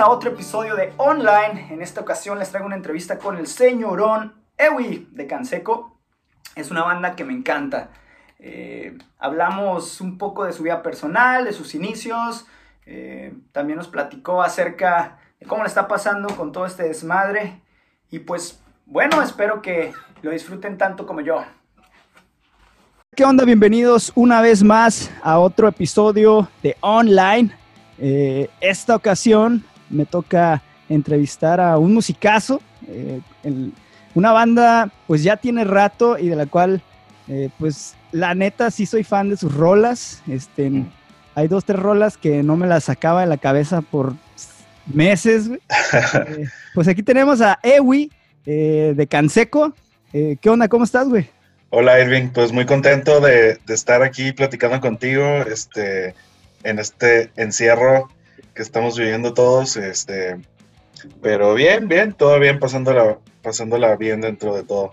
a 0.00 0.08
otro 0.08 0.30
episodio 0.30 0.76
de 0.76 0.94
Online. 0.96 1.68
En 1.70 1.82
esta 1.82 2.00
ocasión 2.00 2.38
les 2.38 2.48
traigo 2.48 2.66
una 2.66 2.76
entrevista 2.76 3.18
con 3.18 3.36
el 3.36 3.46
señorón 3.46 4.32
Ewi 4.56 5.08
de 5.12 5.26
Canseco. 5.26 6.00
Es 6.56 6.70
una 6.70 6.82
banda 6.82 7.14
que 7.14 7.24
me 7.24 7.34
encanta. 7.34 7.90
Eh, 8.38 8.96
hablamos 9.18 10.00
un 10.00 10.16
poco 10.16 10.44
de 10.44 10.54
su 10.54 10.62
vida 10.62 10.82
personal, 10.82 11.44
de 11.44 11.52
sus 11.52 11.74
inicios. 11.74 12.46
eh, 12.86 13.34
también 13.52 13.76
nos 13.76 13.88
platicó 13.88 14.42
acerca 14.42 15.18
de 15.38 15.44
cómo 15.44 15.64
le 15.64 15.68
está 15.68 15.86
pasando 15.86 16.34
con 16.34 16.50
todo 16.50 16.64
este 16.64 16.84
desmadre. 16.84 17.60
Y 18.10 18.20
pues, 18.20 18.62
bueno, 18.86 19.20
espero 19.20 19.60
que 19.60 19.92
lo 20.22 20.30
disfruten 20.30 20.78
tanto 20.78 21.06
como 21.06 21.20
yo. 21.20 21.44
¿Qué 23.14 23.24
onda? 23.24 23.44
Bienvenidos 23.44 24.12
una 24.14 24.40
vez 24.40 24.62
más 24.62 25.10
a 25.22 25.38
otro 25.38 25.68
episodio 25.68 26.48
de 26.62 26.74
Online. 26.80 27.54
Eh, 27.98 28.48
esta 28.62 28.96
ocasión 28.96 29.62
me 29.90 30.06
toca 30.06 30.62
entrevistar 30.88 31.60
a 31.60 31.76
un 31.78 31.92
musicazo, 31.94 32.60
eh, 32.88 33.20
el- 33.44 33.72
una 34.14 34.32
banda 34.32 34.90
pues 35.06 35.22
ya 35.22 35.36
tiene 35.36 35.62
rato 35.64 36.18
y 36.18 36.28
de 36.28 36.36
la 36.36 36.46
cual 36.46 36.82
eh, 37.28 37.48
pues 37.58 37.94
la 38.10 38.34
neta 38.34 38.70
sí 38.72 38.86
soy 38.86 39.04
fan 39.04 39.30
de 39.30 39.36
sus 39.36 39.54
rolas. 39.54 40.20
Este, 40.26 40.84
hay 41.36 41.46
dos, 41.46 41.64
tres 41.64 41.78
rolas 41.78 42.16
que 42.16 42.42
no 42.42 42.56
me 42.56 42.66
las 42.66 42.84
sacaba 42.84 43.20
de 43.20 43.28
la 43.28 43.36
cabeza 43.36 43.82
por 43.82 44.14
meses. 44.92 45.50
Eh, 45.92 46.46
pues 46.74 46.86
aquí 46.88 47.02
tenemos 47.02 47.40
a 47.40 47.58
Ewi 47.62 48.10
eh, 48.46 48.94
de 48.96 49.06
Canseco. 49.06 49.74
Eh, 50.12 50.36
¿Qué 50.40 50.48
onda? 50.50 50.68
¿Cómo 50.68 50.84
estás, 50.84 51.08
güey? 51.08 51.28
Hola 51.70 52.00
Irving, 52.00 52.28
pues 52.30 52.50
muy 52.52 52.64
contento 52.66 53.20
de, 53.20 53.58
de 53.66 53.74
estar 53.74 54.02
aquí 54.02 54.32
platicando 54.32 54.80
contigo 54.80 55.22
este, 55.42 56.14
en 56.64 56.78
este 56.80 57.30
encierro 57.36 58.08
que 58.60 58.64
estamos 58.64 58.98
viviendo 58.98 59.32
todos. 59.32 59.78
Este, 59.78 60.36
pero 61.22 61.54
bien, 61.54 61.88
bien, 61.88 62.12
todo 62.12 62.38
bien, 62.38 62.58
pasándola, 62.58 63.16
pasándola 63.40 63.96
bien 63.96 64.20
dentro 64.20 64.54
de 64.54 64.64
todo. 64.64 64.92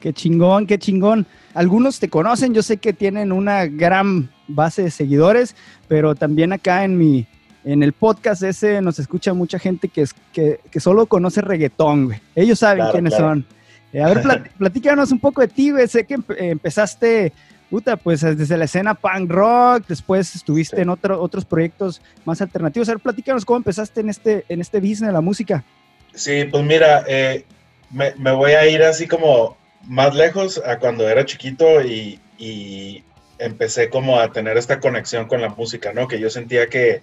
Qué 0.00 0.12
chingón, 0.12 0.66
qué 0.66 0.78
chingón. 0.78 1.26
Algunos 1.54 1.98
te 1.98 2.10
conocen, 2.10 2.52
yo 2.52 2.62
sé 2.62 2.76
que 2.76 2.92
tienen 2.92 3.32
una 3.32 3.64
gran 3.64 4.30
base 4.48 4.82
de 4.82 4.90
seguidores, 4.90 5.56
pero 5.88 6.14
también 6.14 6.52
acá 6.52 6.84
en 6.84 6.98
mi, 6.98 7.26
en 7.64 7.82
el 7.82 7.94
podcast 7.94 8.42
ese 8.42 8.82
nos 8.82 8.98
escucha 8.98 9.32
mucha 9.32 9.58
gente 9.58 9.88
que, 9.88 10.02
es, 10.02 10.14
que, 10.34 10.60
que 10.70 10.78
solo 10.80 11.06
conoce 11.06 11.40
reggaetón, 11.40 12.04
güey. 12.06 12.20
Ellos 12.34 12.58
saben 12.58 12.78
Claro, 12.78 12.92
quiénes 12.92 13.14
claro. 13.14 13.28
son. 13.30 13.46
Eh, 13.94 14.02
a 14.02 14.08
ver, 14.08 14.22
plat- 14.22 14.50
platícanos 14.58 15.10
un 15.10 15.20
poco 15.20 15.40
de 15.40 15.48
ti, 15.48 15.70
güey. 15.70 15.88
Sé 15.88 16.04
que 16.04 16.16
empe- 16.18 16.36
empezaste, 16.38 17.32
puta, 17.70 17.96
pues 17.96 18.20
desde 18.20 18.56
la 18.56 18.64
escena 18.64 18.94
punk 18.94 19.30
rock, 19.30 19.84
después 19.88 20.34
estuviste 20.34 20.76
Sí. 20.76 20.82
en 20.82 20.88
otro- 20.90 21.22
otros 21.22 21.44
proyectos 21.44 22.02
más 22.24 22.42
alternativos. 22.42 22.88
A 22.88 22.92
ver, 22.92 23.00
platícanos 23.00 23.44
cómo 23.44 23.58
empezaste 23.58 24.00
en 24.00 24.10
este, 24.10 24.44
en 24.48 24.60
este 24.60 24.78
business 24.80 25.06
de 25.06 25.12
la 25.12 25.20
música. 25.20 25.64
Sí, 26.12 26.44
pues 26.50 26.64
mira, 26.64 27.04
eh, 27.06 27.44
me, 27.90 28.14
me 28.16 28.32
voy 28.32 28.52
a 28.52 28.66
ir 28.68 28.82
así 28.82 29.06
como 29.06 29.56
más 29.86 30.14
lejos 30.14 30.60
a 30.66 30.78
cuando 30.78 31.08
era 31.08 31.24
chiquito 31.24 31.80
y, 31.82 32.20
y 32.38 33.04
empecé 33.38 33.88
como 33.88 34.18
a 34.18 34.32
tener 34.32 34.56
esta 34.58 34.80
conexión 34.80 35.26
con 35.28 35.40
la 35.40 35.48
música, 35.48 35.92
¿no? 35.92 36.08
Que 36.08 36.18
yo 36.20 36.28
sentía 36.28 36.66
que, 36.66 37.02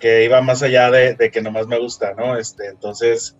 que 0.00 0.24
iba 0.24 0.40
más 0.42 0.62
allá 0.62 0.90
de, 0.90 1.14
de 1.14 1.30
que 1.30 1.40
nomás 1.40 1.66
me 1.68 1.78
gusta, 1.78 2.12
¿no? 2.18 2.36
Este, 2.36 2.66
entonces 2.66 3.36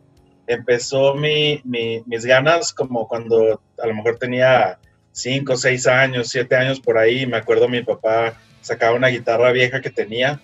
empezó 0.47 1.14
mi, 1.14 1.60
mi- 1.64 2.03
mis 2.06 2.25
ganas 2.25 2.72
como 2.72 3.06
cuando 3.09 3.60
a 3.82 3.86
lo 3.86 3.94
mejor 3.94 4.19
tenía 4.19 4.78
cinco, 5.12 5.56
seis 5.56 5.87
años, 5.87 6.28
siete 6.28 6.56
años 6.56 6.81
por 6.81 6.98
ahí. 6.98 7.26
Me 7.26 7.37
acuerdo 7.37 7.69
mi 7.69 7.82
papá 7.82 8.34
sacaba 8.60 8.94
una 8.97 9.09
guitarra 9.09 9.53
vieja 9.53 9.81
que 9.81 9.91
tenía. 9.91 10.41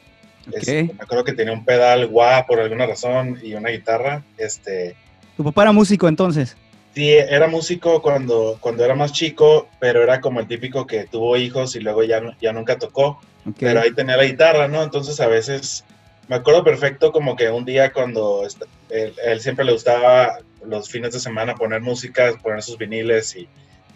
Este, 0.52 0.84
me 0.84 1.02
acuerdo 1.02 1.24
que 1.24 1.32
tenía 1.32 1.52
un 1.52 1.64
pedal 1.64 2.06
guau 2.06 2.46
por 2.46 2.60
alguna 2.60 2.86
razón 2.86 3.38
y 3.42 3.54
una 3.54 3.70
guitarra. 3.70 4.22
Este, 4.38 4.94
Tu 5.36 5.44
papá 5.44 5.62
era 5.62 5.72
músico 5.72 6.08
entonces. 6.08 6.56
Sí, 6.94 7.10
era 7.12 7.46
músico 7.46 8.00
cuando, 8.00 8.56
cuando 8.60 8.82
era 8.84 8.94
más 8.94 9.12
chico, 9.12 9.68
pero 9.80 10.02
era 10.02 10.20
como 10.20 10.40
el 10.40 10.46
típico 10.46 10.86
que 10.86 11.04
tuvo 11.04 11.36
hijos 11.36 11.76
y 11.76 11.80
luego 11.80 12.02
ya, 12.04 12.22
ya 12.40 12.54
nunca 12.54 12.78
tocó, 12.78 13.20
Ok. 13.46 13.56
pero 13.60 13.80
ahí 13.82 13.92
tenía 13.92 14.16
la 14.16 14.24
guitarra, 14.24 14.66
¿no? 14.66 14.82
Entonces 14.82 15.20
a 15.20 15.26
veces 15.26 15.84
me 16.28 16.36
acuerdo 16.36 16.64
perfecto 16.64 17.12
como 17.12 17.36
que 17.36 17.50
un 17.50 17.66
día 17.66 17.92
cuando 17.92 18.46
él, 18.88 19.12
él 19.22 19.40
siempre 19.40 19.66
le 19.66 19.72
gustaba 19.72 20.38
los 20.64 20.88
fines 20.88 21.12
de 21.12 21.20
semana 21.20 21.54
poner 21.54 21.82
música, 21.82 22.32
poner 22.42 22.62
sus 22.62 22.78
viniles 22.78 23.36
y 23.36 23.46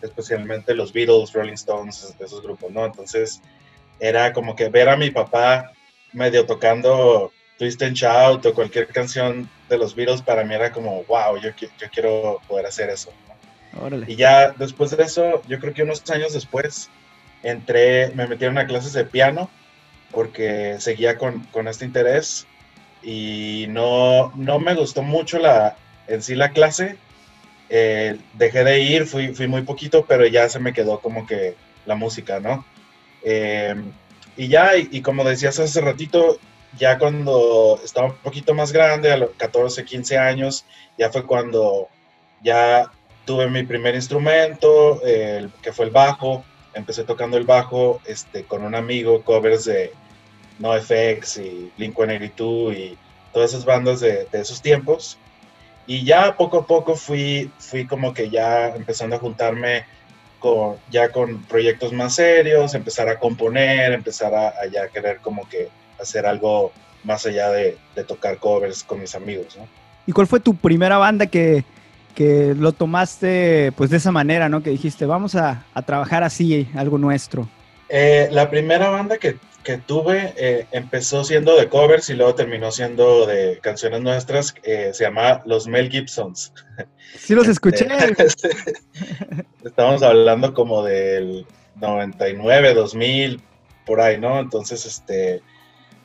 especialmente 0.02 0.74
los 0.74 0.92
Beatles, 0.92 1.32
Rolling 1.32 1.54
Stones, 1.54 2.14
esos 2.18 2.42
grupos, 2.42 2.70
¿no? 2.70 2.84
Entonces 2.86 3.40
era 3.98 4.32
como 4.32 4.56
que 4.56 4.68
ver 4.68 4.88
a 4.88 4.96
mi 4.96 5.10
papá 5.10 5.72
medio 6.12 6.46
tocando 6.46 7.32
Twist 7.58 7.82
and 7.82 7.94
Shout 7.94 8.44
o 8.46 8.54
cualquier 8.54 8.86
canción 8.88 9.48
de 9.68 9.78
los 9.78 9.94
Beatles 9.94 10.22
para 10.22 10.44
mí 10.44 10.54
era 10.54 10.72
como, 10.72 11.04
wow, 11.04 11.36
yo, 11.40 11.50
qui- 11.50 11.70
yo 11.78 11.88
quiero 11.92 12.40
poder 12.48 12.66
hacer 12.66 12.88
eso. 12.90 13.12
¿no? 13.74 13.84
Órale. 13.84 14.06
Y 14.08 14.16
ya 14.16 14.50
después 14.50 14.90
de 14.96 15.02
eso, 15.04 15.42
yo 15.46 15.58
creo 15.60 15.74
que 15.74 15.82
unos 15.82 16.08
años 16.10 16.32
después, 16.32 16.88
entré, 17.42 18.08
me 18.14 18.26
metieron 18.26 18.58
a 18.58 18.66
clases 18.66 18.92
de 18.94 19.04
piano 19.04 19.50
porque 20.10 20.76
seguía 20.80 21.16
con, 21.18 21.40
con 21.52 21.68
este 21.68 21.84
interés 21.84 22.46
y 23.02 23.66
no, 23.68 24.32
no 24.34 24.58
me 24.58 24.74
gustó 24.74 25.02
mucho 25.02 25.38
la, 25.38 25.76
en 26.08 26.22
sí 26.22 26.34
la 26.34 26.50
clase. 26.50 26.96
Eh, 27.72 28.18
dejé 28.34 28.64
de 28.64 28.80
ir, 28.80 29.06
fui, 29.06 29.32
fui 29.34 29.46
muy 29.46 29.62
poquito, 29.62 30.04
pero 30.04 30.26
ya 30.26 30.48
se 30.48 30.58
me 30.58 30.72
quedó 30.72 30.98
como 31.00 31.26
que 31.26 31.54
la 31.86 31.94
música, 31.94 32.40
¿no? 32.40 32.64
Eh, 33.22 33.74
y 34.36 34.48
ya, 34.48 34.76
y, 34.76 35.00
como 35.02 35.22
decías 35.24 35.58
hace 35.60 35.80
ratito, 35.80 36.38
ya 36.78 36.98
cuando 36.98 37.78
estaba 37.84 38.08
un 38.08 38.16
poquito 38.16 38.54
más 38.54 38.72
grande, 38.72 39.12
a 39.12 39.16
los 39.16 39.30
14, 39.36 39.84
15 39.84 40.18
años, 40.18 40.64
ya 40.98 41.10
fue 41.10 41.26
cuando 41.26 41.88
ya 42.42 42.90
tuve 43.24 43.48
mi 43.48 43.62
primer 43.64 43.94
instrumento, 43.94 45.00
el- 45.04 45.50
que 45.62 45.72
fue 45.72 45.84
el 45.86 45.90
bajo. 45.92 46.44
Empecé 46.74 47.04
tocando 47.04 47.36
el 47.36 47.44
bajo 47.44 48.00
este, 48.06 48.44
con 48.44 48.62
un 48.64 48.74
amigo, 48.74 49.22
covers 49.22 49.64
de 49.66 49.92
NoFX 50.58 51.38
y 51.38 51.70
Blink-182 51.78 52.76
y 52.76 52.98
todas 53.32 53.50
esas 53.50 53.64
bandas 53.64 54.00
de, 54.00 54.26
de 54.30 54.40
esos 54.40 54.60
tiempos. 54.62 55.18
Y 55.90 56.04
ya 56.04 56.36
poco 56.36 56.58
a 56.58 56.66
poco 56.68 56.94
fui, 56.94 57.50
fui 57.58 57.84
como 57.84 58.14
que 58.14 58.30
ya 58.30 58.68
empezando 58.68 59.16
a 59.16 59.18
juntarme 59.18 59.86
con, 60.38 60.76
ya 60.88 61.10
con 61.10 61.42
proyectos 61.42 61.92
más 61.92 62.14
serios, 62.14 62.74
empezar 62.74 63.08
a 63.08 63.18
componer, 63.18 63.92
empezar 63.92 64.32
a, 64.32 64.50
a 64.50 64.66
ya 64.70 64.86
querer 64.86 65.18
como 65.18 65.48
que 65.48 65.68
hacer 66.00 66.26
algo 66.26 66.70
más 67.02 67.26
allá 67.26 67.50
de, 67.50 67.76
de 67.96 68.04
tocar 68.04 68.38
covers 68.38 68.84
con 68.84 69.00
mis 69.00 69.16
amigos, 69.16 69.56
¿no? 69.56 69.66
¿Y 70.06 70.12
cuál 70.12 70.28
fue 70.28 70.38
tu 70.38 70.54
primera 70.54 70.96
banda 70.96 71.26
que, 71.26 71.64
que 72.14 72.54
lo 72.56 72.70
tomaste 72.70 73.72
pues 73.72 73.90
de 73.90 73.96
esa 73.96 74.12
manera, 74.12 74.48
¿no? 74.48 74.62
Que 74.62 74.70
dijiste, 74.70 75.06
vamos 75.06 75.34
a, 75.34 75.64
a 75.74 75.82
trabajar 75.82 76.22
así, 76.22 76.68
algo 76.76 76.98
nuestro. 76.98 77.48
Eh, 77.88 78.28
la 78.30 78.48
primera 78.48 78.90
banda 78.90 79.18
que, 79.18 79.38
que 79.62 79.78
tuve 79.78 80.32
eh, 80.36 80.66
empezó 80.72 81.24
siendo 81.24 81.56
de 81.56 81.68
covers 81.68 82.08
y 82.10 82.14
luego 82.14 82.34
terminó 82.34 82.72
siendo 82.72 83.26
de 83.26 83.58
canciones 83.62 84.00
nuestras, 84.00 84.54
eh, 84.62 84.90
se 84.92 85.04
llama 85.04 85.42
Los 85.44 85.66
Mel 85.66 85.90
Gibsons. 85.90 86.52
Sí 87.18 87.34
los 87.34 87.48
escuché. 87.48 87.88
Este, 88.18 88.50
Estamos 89.64 90.02
hablando 90.04 90.54
como 90.54 90.84
del 90.84 91.44
99, 91.76 92.72
2000, 92.72 93.42
por 93.84 94.00
ahí, 94.00 94.18
¿no? 94.18 94.38
Entonces, 94.38 94.86
este, 94.86 95.42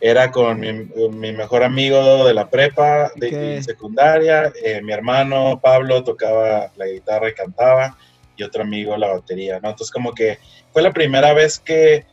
era 0.01 0.31
con 0.31 0.59
mi, 0.59 0.73
mi 0.73 1.31
mejor 1.31 1.63
amigo 1.63 2.25
de 2.25 2.33
la 2.33 2.49
prepa, 2.49 3.11
de, 3.15 3.27
Ok. 3.27 3.59
y 3.59 3.63
secundaria, 3.63 4.51
eh, 4.63 4.81
mi 4.81 4.93
hermano 4.93 5.59
Pablo 5.61 6.03
tocaba 6.03 6.71
la 6.75 6.87
guitarra 6.87 7.29
y 7.29 7.33
cantaba, 7.33 7.97
y 8.35 8.43
otro 8.43 8.63
amigo 8.63 8.97
la 8.97 9.13
batería, 9.13 9.59
¿no? 9.61 9.69
Entonces, 9.69 9.91
como 9.91 10.13
que 10.13 10.39
fue 10.73 10.81
la 10.81 10.91
primera 10.91 11.33
vez 11.33 11.59
que, 11.59 12.05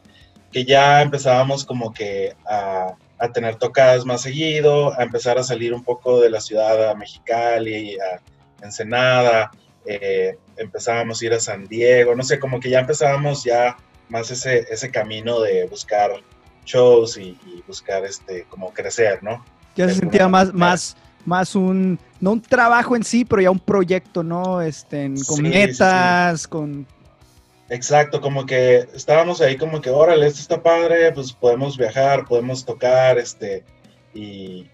que 0.52 0.64
ya 0.64 1.02
empezábamos 1.02 1.64
como 1.64 1.93
que 1.93 2.34
a, 2.46 2.94
a 3.19 3.32
tener 3.32 3.56
tocadas 3.56 4.04
más 4.04 4.22
seguido, 4.22 4.99
a 4.99 5.02
empezar 5.02 5.38
a 5.38 5.44
salir 5.44 5.72
un 5.72 5.84
poco 5.84 6.20
de 6.20 6.28
la 6.28 6.40
ciudad 6.40 6.90
a 6.90 6.94
Mexicali, 6.94 7.96
a 7.99 8.20
Ensenada, 8.64 9.50
eh, 9.87 10.37
empezábamos 10.56 11.20
a 11.20 11.26
ir 11.26 11.32
a 11.32 11.40
San 11.40 11.66
Diego, 11.66 12.14
no 12.14 12.22
sé, 12.22 12.38
como 12.38 12.60
que 12.60 12.70
ya 12.70 12.81
empezábamos 12.81 13.44
ya 13.44 13.76
más 14.08 14.31
ese, 14.31 14.66
ese 14.70 14.90
camino 14.90 15.40
de 15.40 15.66
buscar 15.66 16.10
shows 16.64 17.16
y, 17.16 17.38
buscar 17.66 18.05
este, 18.05 18.44
como 18.48 18.72
crecer, 18.72 19.22
¿no? 19.22 19.44
Ya 19.76 19.88
se 19.88 19.94
sentía 19.94 20.28
más, 20.28 20.52
más, 20.52 20.96
más 21.25 21.55
un, 21.55 21.98
no 22.20 22.32
un 22.32 22.43
trabajo 22.43 22.94
en 22.96 23.05
sí, 23.05 23.25
pero 23.25 23.40
ya 23.40 23.50
un 23.50 23.60
proyecto, 23.60 24.22
¿no? 24.22 24.60
Este, 24.60 25.12
con 25.26 25.43
metas, 25.43 26.46
con... 26.46 26.87
Exacto, 27.72 28.20
como 28.20 28.44
que 28.44 28.86
estábamos 28.94 29.40
ahí 29.40 29.56
como 29.56 29.80
que, 29.80 29.88
órale, 29.88 30.26
esto 30.26 30.40
está 30.40 30.62
padre, 30.62 31.10
pues 31.10 31.32
podemos 31.32 31.78
viajar, 31.78 32.26
podemos 32.26 32.66
tocar, 32.66 33.16
este, 33.16 33.64
y, 34.12 34.69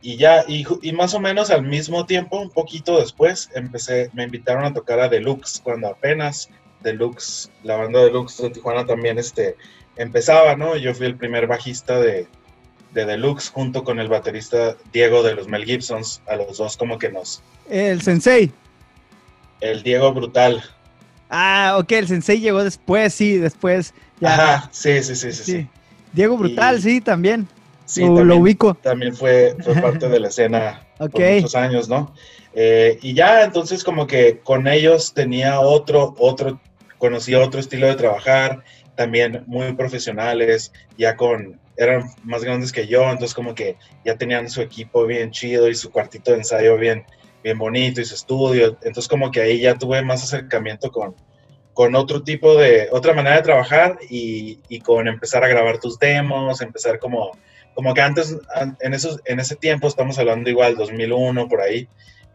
y 0.00 0.16
ya, 0.16 0.42
y, 0.48 0.64
y, 0.80 0.92
más 0.92 1.12
o 1.12 1.20
menos 1.20 1.50
al 1.50 1.62
mismo 1.62 2.06
tiempo, 2.06 2.40
un 2.40 2.48
poquito 2.48 2.98
después, 2.98 3.50
empecé, 3.54 4.08
me 4.14 4.24
invitaron 4.24 4.64
a 4.64 4.72
tocar 4.72 4.98
a 4.98 5.10
Deluxe, 5.10 5.60
cuando 5.62 5.88
apenas 5.88 6.48
Deluxe, 6.80 7.50
la 7.62 7.76
banda 7.76 8.02
Deluxe 8.02 8.44
de 8.44 8.48
Tijuana 8.48 8.86
también, 8.86 9.18
este, 9.18 9.54
empezaba, 9.96 10.56
¿no? 10.56 10.74
Yo 10.74 10.94
fui 10.94 11.04
el 11.04 11.16
primer 11.16 11.46
bajista 11.46 12.00
de, 12.00 12.26
de 12.94 13.04
Deluxe 13.04 13.50
junto 13.50 13.84
con 13.84 14.00
el 14.00 14.08
baterista 14.08 14.74
Diego 14.90 15.22
de 15.22 15.34
los 15.34 15.48
Mel 15.48 15.66
Gibsons, 15.66 16.22
a 16.26 16.36
los 16.36 16.56
dos 16.56 16.78
como 16.78 16.98
que 16.98 17.10
nos... 17.10 17.42
El 17.68 18.00
sensei. 18.00 18.54
El 19.60 19.82
Diego 19.82 20.14
Brutal. 20.14 20.64
Ah, 21.28 21.76
ok, 21.78 21.92
el 21.92 22.08
sensei 22.08 22.40
llegó 22.40 22.62
después, 22.62 23.14
sí, 23.14 23.36
después. 23.36 23.94
Ya. 24.20 24.34
Ajá, 24.34 24.68
sí, 24.72 25.02
sí, 25.02 25.14
sí, 25.14 25.32
sí. 25.32 25.68
Diego 26.12 26.36
Brutal, 26.36 26.80
sí, 26.80 27.00
también. 27.00 27.48
Sí, 27.84 28.02
lo, 28.02 28.36
ubico. 28.36 28.74
También 28.74 29.14
fue, 29.14 29.56
fue 29.62 29.74
parte 29.82 30.08
de 30.08 30.20
la 30.20 30.28
escena 30.28 30.86
por 30.98 31.20
muchos 31.20 31.54
años, 31.54 31.88
¿no? 31.88 32.14
Eh, 32.54 32.98
y 33.02 33.14
ya, 33.14 33.44
entonces 33.44 33.84
como 33.84 34.06
que 34.06 34.38
con 34.38 34.66
ellos 34.66 35.12
tenía 35.12 35.60
otro, 35.60 36.14
otro, 36.18 36.58
conocía 36.98 37.40
otro 37.40 37.60
estilo 37.60 37.86
de 37.86 37.96
trabajar, 37.96 38.64
también 38.94 39.44
muy 39.46 39.74
profesionales, 39.74 40.72
ya 40.96 41.16
con, 41.16 41.60
eran 41.76 42.04
más 42.24 42.42
grandes 42.42 42.72
que 42.72 42.86
yo, 42.86 43.02
entonces 43.02 43.34
como 43.34 43.54
que 43.54 43.76
ya 44.06 44.16
tenían 44.16 44.48
su 44.48 44.62
equipo 44.62 45.04
bien 45.04 45.30
chido 45.32 45.68
y 45.68 45.74
su 45.74 45.90
cuartito 45.90 46.30
de 46.30 46.38
ensayo 46.38 46.78
bien, 46.78 47.04
bien 47.42 47.58
bonito 47.58 48.00
y 48.00 48.04
su 48.04 48.14
estudio, 48.14 48.76
entonces 48.82 49.08
como 49.08 49.30
que 49.30 49.40
ahí 49.40 49.60
ya 49.60 49.76
tuve 49.76 50.02
más 50.02 50.22
acercamiento 50.22 50.90
con, 50.90 51.14
con 51.72 51.94
otro 51.94 52.22
tipo 52.22 52.56
de, 52.56 52.88
otra 52.90 53.12
manera 53.12 53.36
de 53.36 53.42
trabajar 53.42 53.98
y, 54.08 54.60
y 54.68 54.80
con 54.80 55.08
empezar 55.08 55.44
a 55.44 55.48
grabar 55.48 55.78
tus 55.78 55.98
demos, 55.98 56.60
empezar 56.60 56.98
como, 56.98 57.32
como 57.74 57.92
que 57.94 58.00
antes, 58.00 58.36
en, 58.80 58.94
esos, 58.94 59.20
en 59.26 59.40
ese 59.40 59.56
tiempo, 59.56 59.86
estamos 59.86 60.18
hablando 60.18 60.48
igual, 60.48 60.76
2001, 60.76 61.48
por 61.48 61.60
ahí, 61.60 61.88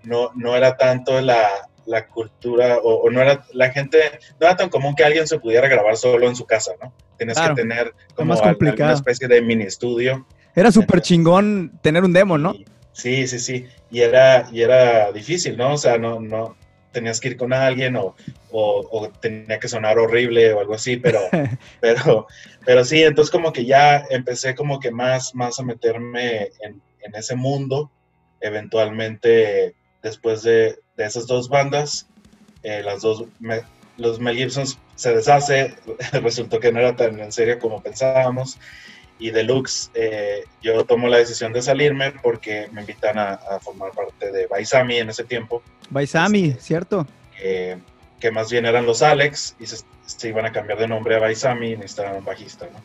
no, 0.03 0.31
no 0.35 0.55
era 0.55 0.77
tanto 0.77 1.19
la, 1.21 1.49
la 1.85 2.07
cultura 2.07 2.77
o, 2.83 3.09
no 3.09 3.21
era 3.21 3.43
la 3.53 3.69
gente 3.71 3.97
no 4.39 4.47
era 4.47 4.55
tan 4.55 4.69
común 4.69 4.95
que 4.95 5.03
alguien 5.03 5.27
se 5.27 5.39
pudiera 5.39 5.67
grabar 5.67 5.97
solo 5.97 6.27
en 6.27 6.35
su 6.35 6.45
casa, 6.45 6.73
¿no? 6.81 6.93
Tienes 7.17 7.39
que 7.39 7.53
tener 7.53 7.93
como 8.15 8.33
una 8.33 8.93
especie 8.93 9.27
de 9.27 9.41
mini 9.41 9.63
estudio. 9.63 10.25
Era 10.55 10.71
súper 10.71 11.01
chingón 11.01 11.71
tener 11.81 12.03
un 12.03 12.13
demo, 12.13 12.37
¿no? 12.37 12.53
Sí, 12.93 13.27
sí, 13.27 13.39
sí. 13.39 13.67
Y 13.89 14.01
era, 14.01 14.47
y 14.51 14.61
era 14.61 15.11
difícil, 15.11 15.57
¿no? 15.57 15.73
O 15.73 15.77
sea, 15.77 15.97
no, 15.97 16.19
no 16.19 16.55
tenías 16.91 17.19
que 17.19 17.29
ir 17.29 17.37
con 17.37 17.53
alguien 17.53 17.95
o, 17.95 18.15
o, 18.51 19.09
tenía 19.21 19.59
que 19.59 19.69
sonar 19.69 19.97
horrible 19.97 20.53
o 20.53 20.59
algo 20.59 20.73
así, 20.73 20.97
pero, 20.97 21.19
pero, 21.79 22.27
pero 22.65 22.83
sí, 22.83 23.01
entonces 23.03 23.31
como 23.31 23.53
que 23.53 23.65
ya 23.65 24.05
empecé 24.09 24.55
como 24.55 24.79
que 24.79 24.91
más, 24.91 25.33
más 25.33 25.59
a 25.59 25.63
meterme 25.63 26.49
en, 26.61 26.81
en 27.01 27.15
ese 27.15 27.35
mundo. 27.35 27.91
Eventualmente, 28.41 29.75
después 30.01 30.41
de, 30.41 30.79
de 30.97 31.05
esas 31.05 31.27
dos 31.27 31.47
bandas, 31.47 32.07
eh, 32.63 32.81
las 32.83 33.01
dos, 33.01 33.25
los 33.97 34.19
Mel 34.19 34.35
Gibson 34.35 34.65
se 34.95 35.15
deshace, 35.15 35.75
resultó 36.21 36.59
que 36.59 36.71
no 36.71 36.79
era 36.79 36.95
tan 36.95 37.19
en 37.19 37.31
serio 37.31 37.59
como 37.59 37.81
pensábamos, 37.81 38.59
y 39.21 39.29
Deluxe 39.29 39.91
eh, 39.93 40.43
yo 40.61 40.83
tomo 40.85 41.07
la 41.07 41.17
decisión 41.17 41.53
de 41.53 41.61
salirme 41.61 42.11
porque 42.23 42.67
me 42.73 42.81
invitan 42.81 43.17
a, 43.17 43.37
formar 43.61 43.91
parte 43.91 44.31
de 44.31 44.47
Baisami 44.47 44.97
en 44.97 45.09
ese 45.09 45.23
tiempo. 45.23 45.61
Baisami, 45.89 46.49
este, 46.49 46.61
¿cierto? 46.61 47.07
que 48.19 48.29
más 48.29 48.51
bien 48.51 48.67
eran 48.67 48.85
los 48.85 49.01
Alex 49.01 49.55
y 49.59 49.65
se, 49.65 49.83
iban 50.27 50.45
a 50.45 50.51
cambiar 50.51 50.77
de 50.77 50.87
nombre 50.87 51.15
a 51.15 51.19
Baisami 51.19 51.71
y 51.71 51.77
necesitaban 51.77 52.17
un 52.17 52.25
bajista, 52.25 52.67
¿no? 52.71 52.79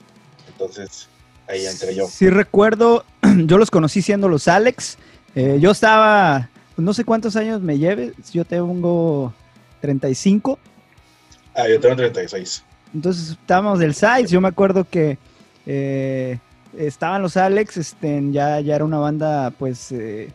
Entonces 0.48 1.08
ahí 1.46 1.66
entré 1.66 1.94
yo. 1.94 2.06
Sí 2.06 2.30
recuerdo, 2.30 3.04
yo 3.44 3.58
los 3.58 3.70
conocí 3.70 4.00
siendo 4.00 4.28
los 4.28 4.48
Alex, 4.48 4.96
eh, 5.34 5.58
yo 5.60 5.70
estaba 5.70 6.48
no 6.76 6.92
sé 6.92 7.04
cuántos 7.04 7.36
años 7.36 7.60
me 7.60 7.78
lleves, 7.78 8.12
yo 8.32 8.44
tengo 8.44 9.32
35. 9.80 10.58
Ah, 11.54 11.68
yo 11.68 11.80
tengo 11.80 11.96
36. 11.96 12.64
Entonces 12.94 13.30
estábamos 13.30 13.78
del 13.78 13.94
Size, 13.94 14.26
yo 14.26 14.40
me 14.40 14.48
acuerdo 14.48 14.86
que 14.88 15.18
eh, 15.66 16.38
estaban 16.78 17.22
los 17.22 17.36
Alex, 17.36 17.76
este, 17.76 18.22
ya, 18.30 18.60
ya 18.60 18.76
era 18.76 18.84
una 18.84 18.98
banda, 18.98 19.50
pues, 19.50 19.92
eh, 19.92 20.32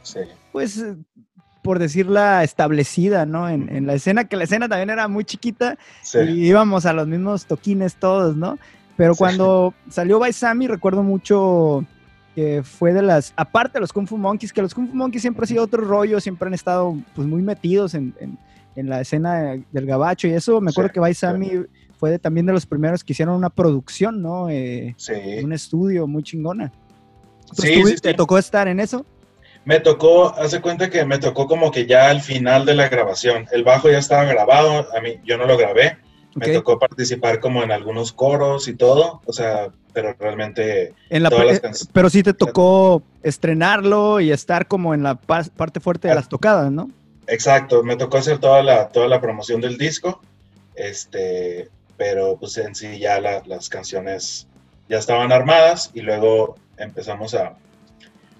pues, 0.52 0.84
por 1.62 1.80
decirla, 1.80 2.44
establecida, 2.44 3.26
¿no? 3.26 3.48
En, 3.48 3.86
la 3.86 3.94
escena, 3.94 4.26
que 4.26 4.36
la 4.36 4.44
escena 4.44 4.68
también 4.68 4.90
era 4.90 5.08
muy 5.08 5.24
chiquita 5.24 5.78
y 6.14 6.48
íbamos 6.48 6.86
a 6.86 6.94
los 6.94 7.08
mismos 7.08 7.46
toquines 7.46 7.96
todos, 7.96 8.36
¿no? 8.36 8.58
Pero 8.98 9.16
cuando 9.16 9.74
salió 9.90 10.20
Baisami, 10.20 10.68
recuerdo 10.68 11.04
mucho 11.04 11.86
que 12.36 12.64
fue 12.64 12.94
de 12.94 13.02
las, 13.02 13.34
aparte 13.36 13.74
de 13.74 13.82
los 13.82 13.94
Kung 13.94 14.08
Fu 14.08 14.18
Monkeys, 14.18 14.54
que 14.54 14.62
los 14.62 14.74
Kung 14.74 14.90
Fu 14.90 14.96
Monkeys 14.96 15.22
siempre 15.22 15.44
han 15.44 15.48
sido 15.48 15.64
otro 15.64 15.84
rollo, 15.84 16.20
siempre 16.20 16.48
han 16.48 16.54
estado 16.54 16.96
pues 17.16 17.28
muy 17.28 17.42
metidos 17.42 17.94
en, 17.94 18.14
en, 18.76 18.90
la 18.90 19.02
escena 19.02 19.58
del 19.72 19.86
gabacho 19.86 20.28
y 20.28 20.34
eso, 20.34 20.62
me 20.62 20.72
acuerdo 20.72 20.92
que 20.92 21.00
Bai 21.00 21.14
fue 22.02 22.18
también 22.18 22.48
de 22.48 22.52
los 22.52 22.66
primeros 22.66 23.04
que 23.04 23.14
hicieron 23.14 23.36
una 23.36 23.52
producción, 23.52 24.24
¿no? 24.24 24.50
Eh, 24.50 24.96
sí. 24.98 25.14
Un 25.44 25.54
estudio 25.54 26.08
muy 26.08 26.24
chingona. 26.24 26.74
Sí, 27.54 27.84
¿Te 28.02 28.16
tocó 28.16 28.40
estar 28.40 28.68
en 28.68 28.80
eso? 28.80 29.06
Me 29.66 29.80
tocó, 29.80 30.34
hace 30.36 30.62
cuenta 30.62 30.90
que 30.90 31.06
me 31.06 31.20
tocó 31.20 31.46
como 31.46 31.70
que 31.70 31.86
ya 31.86 32.10
al 32.10 32.22
final 32.22 32.66
de 32.66 32.74
la 32.74 32.90
grabación, 32.90 33.46
el 33.52 33.64
bajo 33.64 33.88
ya 33.88 34.00
estaba 34.00 34.24
grabado, 34.24 34.88
a 34.98 35.00
mí 35.00 35.20
yo 35.24 35.38
no 35.38 35.46
lo 35.46 35.56
grabé, 35.60 36.00
me 36.34 36.48
tocó 36.48 36.80
participar 36.80 37.40
como 37.40 37.62
en 37.62 37.72
algunos 37.72 38.12
coros 38.12 38.68
y 38.68 38.74
todo, 38.74 39.22
o 39.28 39.32
sea, 39.32 39.70
pero 39.94 40.16
realmente... 40.20 40.96
En 41.12 41.22
la 41.22 41.30
pero 41.94 42.10
sí 42.10 42.24
te 42.24 42.34
tocó 42.34 43.04
estrenarlo 43.22 44.20
y 44.22 44.32
estar 44.32 44.68
como 44.68 44.96
en 44.96 45.04
la 45.04 45.14
parte 45.14 45.80
fuerte 45.80 46.08
de 46.08 46.16
las 46.16 46.30
tocadas, 46.30 46.72
¿no? 46.72 46.90
Exacto, 47.28 47.84
me 47.84 47.96
tocó 47.96 48.18
hacer 48.18 48.40
toda 48.40 48.64
la, 48.64 48.88
toda 48.88 49.08
la 49.08 49.22
promoción 49.22 49.62
del 49.62 49.78
disco, 49.78 50.20
este, 50.74 51.70
pero 52.02 52.36
pues 52.36 52.58
en 52.58 52.74
sí 52.74 52.98
ya 52.98 53.22
las 53.22 53.70
canciones 53.70 54.48
ya 54.90 54.98
estaban 54.98 55.32
armadas 55.32 55.92
y 55.94 56.02
luego 56.02 56.56
empezamos 56.76 57.36
a, 57.36 57.54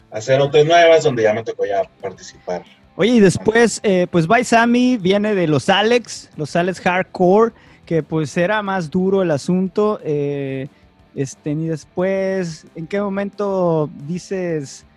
hacer 0.10 0.42
otras 0.42 0.66
nuevas 0.66 1.04
donde 1.04 1.22
ya 1.22 1.32
me 1.32 1.44
tocó 1.44 1.64
ya 1.68 1.84
participar. 2.02 2.64
Oye, 2.96 3.12
y 3.12 3.20
después, 3.20 3.80
eh, 3.84 4.08
pues 4.10 4.26
By 4.26 4.44
Sammy 4.44 4.98
viene 4.98 5.36
de 5.36 5.46
los 5.46 5.70
Alex, 5.70 6.32
los 6.38 6.56
Alex 6.56 6.82
Hardcore 6.82 7.54
que 7.86 8.02
pues 8.02 8.36
era 8.36 8.64
más 8.64 8.90
duro 8.90 9.22
el 9.22 9.30
asunto. 9.30 10.00
Eh, 10.04 10.68
este, 11.14 11.52
y 11.52 11.68
después, 11.68 12.66
¿en 12.74 12.88
qué 12.88 13.00
momento 13.00 13.92
dices, 14.08 14.88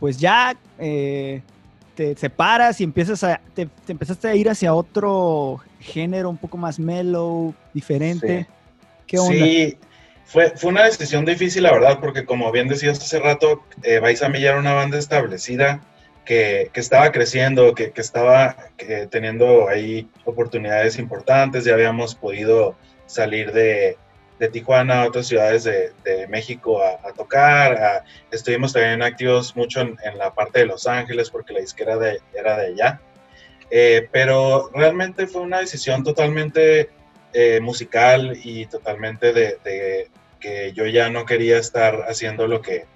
pues 0.00 0.18
ya 0.18 0.56
eh, 0.80 1.42
te 1.94 2.16
separas 2.16 2.80
y 2.80 2.84
empiezas 2.84 3.22
a, 3.24 3.40
te, 3.54 3.68
empezaste 3.88 4.28
a 4.28 4.34
ir 4.34 4.48
hacia 4.48 4.74
otro 4.74 5.60
género 5.78 6.30
un 6.30 6.36
poco 6.36 6.56
más 6.56 6.78
mellow, 6.78 7.54
diferente? 7.72 8.46
Sí. 8.48 8.54
¿Qué 9.06 9.18
onda? 9.18 9.32
Sí, 9.32 9.78
fue, 10.24 10.50
fue 10.56 10.70
una 10.70 10.84
decisión 10.84 11.24
difícil, 11.24 11.64
la 11.64 11.72
verdad, 11.72 11.98
porque 12.00 12.24
como 12.24 12.50
bien 12.52 12.68
decías 12.68 12.98
hace 12.98 13.18
rato, 13.18 13.62
eh, 13.82 13.98
Vais 13.98 14.22
a 14.22 14.26
era 14.28 14.58
una 14.58 14.74
banda 14.74 14.98
establecida 14.98 15.80
que, 16.24 16.70
estaba 16.74 17.10
creciendo, 17.10 17.74
que, 17.74 17.92
estaba 17.96 18.56
teniendo 19.10 19.68
ahí 19.68 20.08
oportunidades 20.24 20.98
importantes, 20.98 21.64
ya 21.64 21.74
habíamos 21.74 22.14
podido 22.14 22.76
salir 23.06 23.52
de, 23.52 23.98
Tijuana 24.48 25.02
a 25.02 25.06
otras 25.06 25.26
ciudades 25.26 25.64
de, 25.64 25.92
México 26.28 26.82
a, 26.82 27.12
tocar, 27.12 28.04
estuvimos 28.30 28.72
también 28.72 29.02
activos 29.02 29.54
mucho 29.54 29.80
en, 29.80 29.98
la 30.16 30.32
parte 30.32 30.60
de 30.60 30.66
Los 30.66 30.86
Ángeles 30.86 31.30
porque 31.30 31.52
la 31.52 31.60
disquera 31.60 31.96
de, 31.98 32.20
era 32.32 32.56
de 32.56 32.68
allá, 32.68 33.00
eh, 33.70 34.08
pero 34.10 34.70
realmente 34.72 35.26
fue 35.26 35.42
una 35.42 35.60
decisión 35.60 36.02
totalmente 36.02 36.90
eh, 37.32 37.60
musical 37.60 38.36
y 38.42 38.66
totalmente 38.66 39.32
de, 39.32 40.08
que 40.40 40.72
yo 40.72 40.86
ya 40.86 41.10
no 41.10 41.26
quería 41.26 41.58
estar 41.58 42.06
haciendo 42.08 42.46
lo 42.46 42.62
que, 42.62 42.86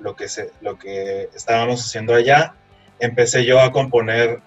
lo 0.00 0.16
que, 0.16 0.28
se, 0.28 0.50
lo 0.62 0.78
que 0.78 1.28
estábamos 1.34 1.84
haciendo 1.84 2.14
allá. 2.14 2.54
Empecé 3.00 3.44
yo 3.44 3.60
a 3.60 3.70
componer, 3.70 4.40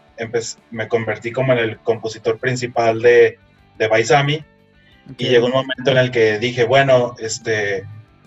me 0.72 0.88
convertí 0.88 1.32
como 1.32 1.54
en 1.54 1.60
el 1.60 1.78
compositor 1.78 2.40
principal 2.40 3.04
de, 3.04 3.38
de 3.78 3.88
Baisami 3.88 4.44
y 5.18 5.28
llegó 5.28 5.48
un 5.48 5.54
momento 5.54 5.92
en 5.92 5.98
el 5.98 6.12
que 6.12 6.40
dije, 6.40 6.66
bueno, 6.66 7.16
este, 7.20 7.86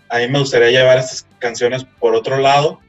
a 0.08 0.18
mí 0.18 0.28
me 0.28 0.38
gustaría 0.38 0.70
llevar 0.70 0.98
estas 0.98 1.26
canciones 1.38 1.84
por 1.84 2.14
otro 2.14 2.38
lado 2.38 2.80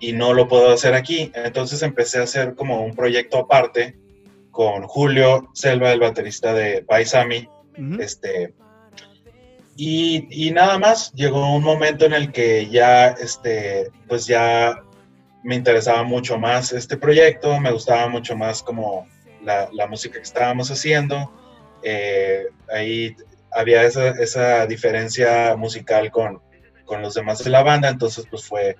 y 0.00 0.12
no 0.12 0.32
lo 0.32 0.48
puedo 0.48 0.72
hacer 0.72 0.94
aquí. 0.94 1.30
Entonces 1.34 1.82
empecé 1.82 2.18
a 2.18 2.24
hacer 2.24 2.54
como 2.54 2.84
un 2.84 2.94
proyecto 2.94 3.38
aparte 3.38 3.96
con 4.50 4.86
Julio 4.86 5.50
Selva, 5.54 5.92
el 5.92 6.00
baterista 6.00 6.52
de 6.52 6.82
Paisami. 6.82 7.48
este, 7.98 8.54
y, 9.76 10.50
nada 10.52 10.78
más, 10.78 11.12
llegó 11.14 11.54
un 11.54 11.64
momento 11.64 12.06
en 12.06 12.12
el 12.12 12.30
que 12.30 12.68
ya, 12.68 13.08
este, 13.08 13.90
pues 14.06 14.26
ya 14.26 14.84
me 15.42 15.56
interesaba 15.56 16.04
mucho 16.04 16.38
más 16.38 16.72
este 16.72 16.96
proyecto, 16.96 17.58
me 17.58 17.72
gustaba 17.72 18.08
mucho 18.08 18.36
más 18.36 18.62
como 18.62 19.08
la, 19.42 19.68
música 19.88 20.18
que 20.18 20.22
estábamos 20.22 20.70
haciendo. 20.70 21.32
Eh, 21.82 22.46
ahí 22.72 23.16
había 23.54 23.84
esa, 23.84 24.10
esa, 24.10 24.66
diferencia 24.66 25.56
musical 25.56 26.10
con, 26.10 26.40
con, 26.84 27.02
los 27.02 27.14
demás 27.14 27.42
de 27.42 27.50
la 27.50 27.62
banda, 27.62 27.88
entonces 27.88 28.26
pues 28.30 28.44
fue, 28.44 28.76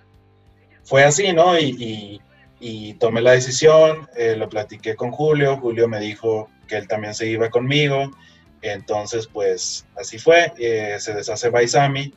fue 0.82 1.04
así, 1.04 1.32
¿no? 1.32 1.58
Y, 1.58 2.20
y, 2.60 2.94
tomé 2.94 3.20
la 3.20 3.32
decisión, 3.32 4.08
eh, 4.16 4.36
lo 4.36 4.48
platiqué 4.48 4.94
con 4.96 5.10
Julio, 5.10 5.58
Julio 5.58 5.88
me 5.88 6.00
dijo 6.00 6.48
que 6.66 6.76
él 6.76 6.88
también 6.88 7.14
se 7.14 7.26
iba 7.26 7.50
conmigo, 7.50 8.10
entonces 8.62 9.26
pues 9.26 9.86
así 9.96 10.18
fue, 10.18 10.52
eh, 10.58 10.96
se 10.98 11.12
deshace 11.12 11.50
Baisami 11.50 12.14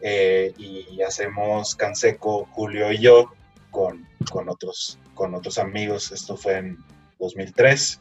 eh, 0.00 0.52
y 0.58 1.02
hacemos 1.02 1.74
Canseco, 1.74 2.46
Julio 2.52 2.92
y 2.92 2.98
yo 2.98 3.32
con, 3.70 4.06
con, 4.30 4.48
otros, 4.48 5.00
con 5.14 5.34
otros 5.34 5.58
amigos, 5.58 6.12
esto 6.12 6.36
fue 6.36 6.58
en 6.58 6.78
2003. 7.18 8.00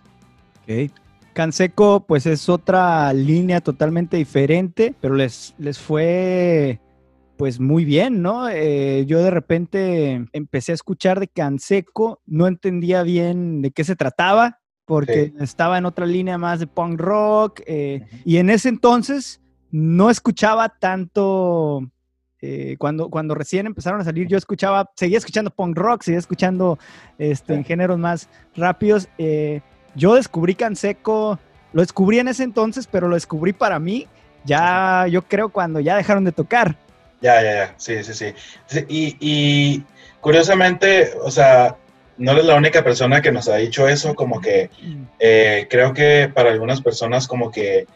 Ok. 0.62 1.03
Canseco, 1.34 2.06
pues 2.06 2.26
es 2.26 2.48
otra 2.48 3.12
línea 3.14 3.62
totalmente 3.62 4.18
diferente, 4.18 4.96
pero 5.02 5.16
les, 5.16 5.54
les 5.58 5.80
fue 5.80 6.80
pues 7.38 7.60
muy 7.60 7.84
bien, 7.84 8.22
¿no? 8.22 8.48
Eh, 8.48 9.06
yo 9.08 9.22
de 9.22 9.32
repente 9.32 10.26
empecé 10.32 10.72
a 10.72 10.76
escuchar 10.76 11.20
de 11.20 11.28
Canseco, 11.28 12.22
no 12.26 12.48
entendía 12.48 13.04
bien 13.04 13.62
de 13.62 13.72
qué 13.72 13.84
se 13.84 13.96
trataba, 13.96 14.60
porque 14.86 15.34
estaba 15.40 15.78
en 15.78 15.86
otra 15.86 16.06
línea 16.06 16.38
más 16.38 16.60
de 16.60 16.68
punk 16.68 17.00
rock, 17.00 17.62
eh, 17.66 18.06
y 18.24 18.38
en 18.38 18.50
ese 18.50 18.70
entonces 18.70 19.42
no 19.72 20.10
escuchaba 20.10 20.70
tanto, 20.70 21.82
eh, 22.42 22.76
cuando, 22.78 23.10
cuando 23.10 23.34
recién 23.34 23.66
empezaron 23.66 24.00
a 24.00 24.04
salir, 24.04 24.28
yo 24.28 24.38
escuchaba, 24.38 24.92
seguía 24.96 25.18
escuchando 25.18 25.50
punk 25.52 25.78
rock, 25.78 26.04
seguía 26.04 26.20
escuchando 26.20 26.78
este, 27.18 27.56
en 27.56 27.64
géneros 27.64 27.98
más 27.98 28.30
rápidos. 28.56 29.10
Yo 29.96 30.16
descubrí 30.16 30.56
Canseco, 30.56 31.40
lo 31.72 31.82
descubrí 31.82 32.20
en 32.20 32.28
ese 32.28 32.44
entonces, 32.44 32.88
pero 32.88 33.08
lo 33.08 33.16
descubrí 33.16 33.54
para 33.54 33.80
mí, 33.80 34.08
ya 34.46 35.08
yo 35.08 35.24
creo 35.24 35.50
cuando 35.50 35.80
ya 35.80 35.96
dejaron 35.96 36.24
de 36.24 36.32
tocar. 36.32 36.76
Ya, 37.22 37.42
ya, 37.42 37.54
ya, 37.54 37.74
sí, 37.78 38.04
sí, 38.04 38.14
sí. 38.14 38.86
Y, 38.90 39.84
curiosamente, 40.20 41.14
o 41.22 41.32
sea, 41.32 41.78
no 42.18 42.34
eres 42.34 42.46
la 42.46 42.56
única 42.56 42.84
persona 42.84 43.22
que 43.22 43.32
nos 43.32 43.48
ha 43.48 43.56
dicho 43.56 43.88
eso, 43.88 44.14
como 44.14 44.42
que 44.42 44.70
eh, 45.20 45.68
creo 45.70 45.94
que 45.94 46.30
para 46.34 46.52
algunas 46.52 46.82
personas 46.82 47.28
como 47.28 47.50
que 47.50 47.88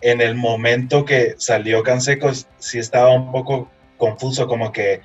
en 0.00 0.20
el 0.20 0.34
momento 0.34 1.04
que 1.04 1.34
salió 1.38 1.82
Canseco 1.82 2.30
sí 2.58 2.78
estaba 2.78 3.08
un 3.08 3.32
poco 3.32 3.70
confuso, 3.96 4.46
como 4.46 4.70
que 4.70 5.00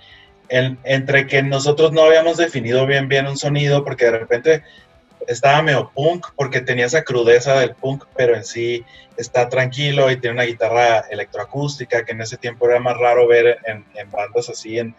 entre 0.50 1.28
que 1.28 1.42
nosotros 1.44 1.94
no 1.94 2.04
habíamos 2.04 2.38
definido 2.38 2.86
bien 2.86 3.08
bien 3.08 3.28
un 3.28 3.38
sonido, 3.38 3.84
porque 3.84 4.06
de 4.06 4.20
repente 4.20 4.64
estaba 5.30 5.62
medio 5.62 5.92
punk 5.94 6.26
porque 6.36 6.60
tenía 6.60 6.88
esa 6.88 7.04
crudeza 7.04 7.60
del 7.60 7.76
punk, 7.76 8.06
pero 8.18 8.36
en 8.36 8.44
sí 8.44 8.84
está 9.16 9.48
tranquilo 9.48 10.10
y 10.10 10.18
tiene 10.18 10.34
una 10.34 10.44
guitarra 10.44 11.06
electroacústica 11.12 12.04
que 12.04 12.14
en 12.14 12.22
ese 12.22 12.38
tiempo 12.38 12.68
era 12.68 12.80
más 12.80 12.98
raro 12.98 13.28
ver 13.28 13.60
en, 13.66 13.86
bandas 14.10 14.50
así 14.50 14.80
en, 14.80 14.96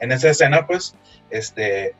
en, 0.00 0.12
esa 0.12 0.30
escena, 0.30 0.66
pues. 0.66 0.96
Este, 1.30 1.94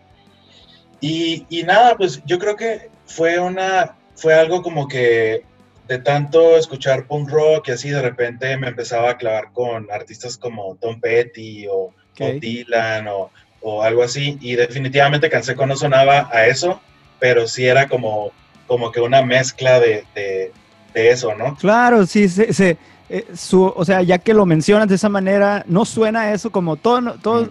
y, 1.00 1.47
y, 1.49 1.62
nada, 1.62 1.97
pues 1.97 2.20
yo 2.26 2.40
creo 2.40 2.56
que 2.56 2.90
fue 3.06 3.38
una, 3.38 3.97
fue 4.16 4.35
algo 4.35 4.61
como 4.61 4.88
que 4.88 5.44
de 5.87 5.99
tanto 5.99 6.56
escuchar 6.56 7.06
punk 7.06 7.30
rock 7.30 7.68
y 7.68 7.73
así 7.73 7.90
de 7.90 8.02
repente 8.02 8.56
me 8.56 8.68
empezaba 8.68 9.11
a 9.11 9.16
clavar 9.16 9.52
con 9.52 9.88
artistas 9.92 10.37
como 10.37 10.75
Tom 10.76 11.00
Petty 11.00 11.66
o, 11.68 11.94
Dylan 12.18 13.06
o, 13.06 13.30
o, 13.62 13.82
algo 13.85 14.02
así 14.02 14.37
y 14.40 14.56
definitivamente 14.56 15.30
Canseco 15.30 15.64
no 15.64 15.76
sonaba 15.76 16.28
a 16.32 16.47
eso 16.49 16.80
pero 17.19 17.47
sí 17.47 17.65
era 17.65 17.89
como, 17.89 18.33
como 18.67 18.93
que 18.93 19.01
una 19.01 19.23
mezcla 19.23 19.81
de, 19.81 20.05
de, 20.15 20.53
eso, 20.95 21.35
¿no? 21.37 21.55
Claro, 21.55 22.07
sí, 22.07 22.29
se, 22.29 22.77
eh, 23.09 23.27
su, 23.35 23.65
o 23.65 23.85
sea, 23.85 24.03
ya 24.03 24.19
que 24.19 24.35
lo 24.35 24.47
mencionas 24.47 24.89
de 24.89 24.97
esa 24.97 25.09
manera, 25.09 25.65
no 25.69 25.85
suena 25.85 26.33
eso 26.33 26.51
como 26.51 26.77
todos 26.77 27.51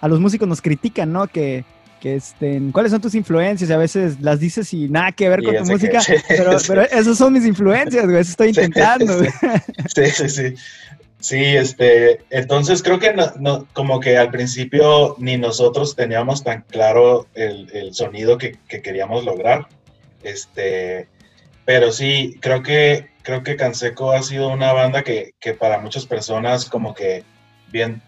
a 0.00 0.08
los 0.08 0.18
músicos 0.18 0.48
nos 0.48 0.62
critican, 0.62 1.12
¿no? 1.12 1.26
Que, 1.26 1.64
que 2.00 2.16
estén, 2.16 2.72
¿cuáles 2.72 2.92
son 2.92 3.00
tus 3.00 3.14
influencias? 3.14 3.68
Y 3.68 3.72
a 3.72 3.78
veces 3.78 4.20
las 4.20 4.40
dices 4.40 4.72
y 4.72 4.88
nada 4.88 5.12
que 5.12 5.28
ver 5.28 5.42
con 5.42 5.56
tu 5.56 5.64
música, 5.64 6.00
pero, 6.28 6.56
pero 6.66 6.82
esas 6.82 7.18
son 7.18 7.32
mis 7.32 7.44
influencias, 7.44 8.04
güey, 8.04 8.18
eso 8.18 8.30
estoy 8.30 8.48
intentando. 8.56 9.22
Sí, 9.94 10.06
sí, 10.12 10.28
sí. 10.28 10.54
Sí, 11.26 11.42
este, 11.42 12.20
entonces 12.30 12.84
creo 12.84 13.00
que 13.00 13.12
no, 13.12 13.66
como 13.72 13.98
que 13.98 14.16
al 14.16 14.30
principio 14.30 15.16
ni 15.18 15.36
nosotros 15.36 15.96
teníamos 15.96 16.44
tan 16.44 16.62
claro 16.62 17.26
el, 17.34 17.92
sonido 17.94 18.38
que, 18.38 18.60
queríamos 18.68 19.24
lograr. 19.24 19.66
Este, 20.22 21.08
pero 21.64 21.90
sí, 21.90 22.36
creo 22.40 22.62
que, 22.62 23.08
creo 23.22 23.42
que 23.42 23.56
Canseco 23.56 24.12
ha 24.12 24.22
sido 24.22 24.50
una 24.50 24.72
banda 24.72 25.02
que, 25.02 25.34
para 25.58 25.80
muchas 25.80 26.06
personas 26.06 26.66
como 26.66 26.94
que 26.94 27.24
bien, 27.72 28.02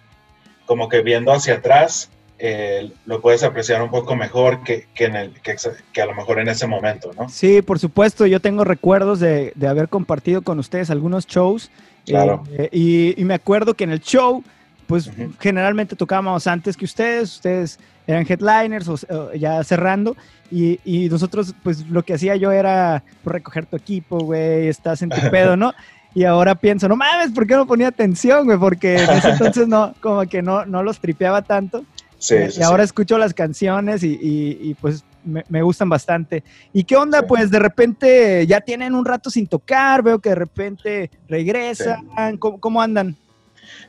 como 0.65 0.89
que 0.89 1.03
viendo 1.03 1.33
hacia 1.33 1.55
atrás, 1.55 2.11
eh, 2.39 2.93
lo 3.05 3.21
puedes 3.21 3.43
apreciar 3.43 3.83
un 3.83 3.91
poco 3.91 4.15
mejor 4.15 4.63
que, 4.63 4.87
en 4.99 5.17
el, 5.17 5.35
que, 5.43 6.01
a 6.01 6.07
lo 6.07 6.15
mejor 6.15 6.39
en 6.39 6.47
ese 6.47 6.69
momento, 6.69 7.11
¿no? 7.19 7.29
Sí, 7.29 7.63
por 7.63 7.81
supuesto, 7.81 8.27
yo 8.27 8.39
tengo 8.39 8.63
recuerdos 8.63 9.19
de, 9.19 9.51
de 9.57 9.67
haber 9.67 9.89
compartido 9.89 10.43
con 10.43 10.61
ustedes 10.61 10.89
algunos 10.89 11.27
shows 11.27 11.69
Claro. 12.07 12.45
Eh, 12.53 13.15
y, 13.17 13.25
me 13.25 13.35
acuerdo 13.35 13.75
que 13.75 13.85
en 13.85 13.91
el 13.91 14.01
show, 14.01 14.43
pues 14.87 15.11
generalmente 15.41 15.97
tocábamos 15.97 16.47
antes 16.47 16.77
que 16.77 16.85
ustedes, 16.85 17.37
ustedes 17.37 17.79
eran 18.07 18.27
headliners 18.29 18.89
o, 18.89 19.33
ya 19.35 19.63
cerrando, 19.65 20.17
y, 20.51 21.09
nosotros, 21.11 21.55
pues 21.63 21.87
lo 21.89 22.03
que 22.03 22.15
hacía 22.15 22.37
yo 22.37 22.51
era 22.51 23.03
pues, 23.23 23.35
recoger 23.35 23.67
tu 23.67 23.77
equipo, 23.77 24.19
güey, 24.19 24.69
estás 24.69 25.03
en 25.03 25.11
tu 25.11 25.21
pedo, 25.31 25.57
¿no? 25.57 25.75
Y 26.15 26.25
ahora 26.25 26.55
pienso, 26.55 26.89
no 26.89 26.97
mames, 26.97 27.33
¿por 27.33 27.47
qué 27.47 27.55
no 27.55 27.67
ponía 27.67 27.89
atención, 27.89 28.47
güey? 28.47 28.59
Porque 28.59 28.97
en 28.97 29.11
ese 29.11 29.31
entonces 29.31 29.69
no, 29.69 29.95
como 30.01 30.23
que 30.23 30.41
no, 30.41 30.65
no 30.65 30.83
los 30.83 30.99
tripeaba 31.01 31.43
tanto. 31.43 31.85
Sí, 32.19 32.35
y 32.57 32.63
ahora 32.63 32.83
escucho 32.83 33.19
las 33.19 33.35
canciones 33.35 34.03
y, 34.03 34.75
pues 34.81 35.05
me, 35.29 35.63
gustan 35.63 35.89
bastante. 35.89 36.43
¿Y 36.73 36.85
qué 36.85 36.97
onda? 36.97 37.27
Pues 37.27 37.51
de 37.51 37.59
repente 37.59 38.47
ya 38.47 38.61
tienen 38.61 38.95
un 38.95 39.05
rato 39.05 39.31
sin 39.31 39.47
tocar, 39.47 40.03
veo 40.03 40.19
que 40.19 40.31
de 40.31 40.35
repente 40.35 41.11
regresan. 41.29 42.09
¿Cómo, 42.39 42.81
andan? 42.81 43.17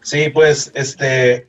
Sí, 0.02 0.30
pues 0.30 0.72
este, 0.76 1.48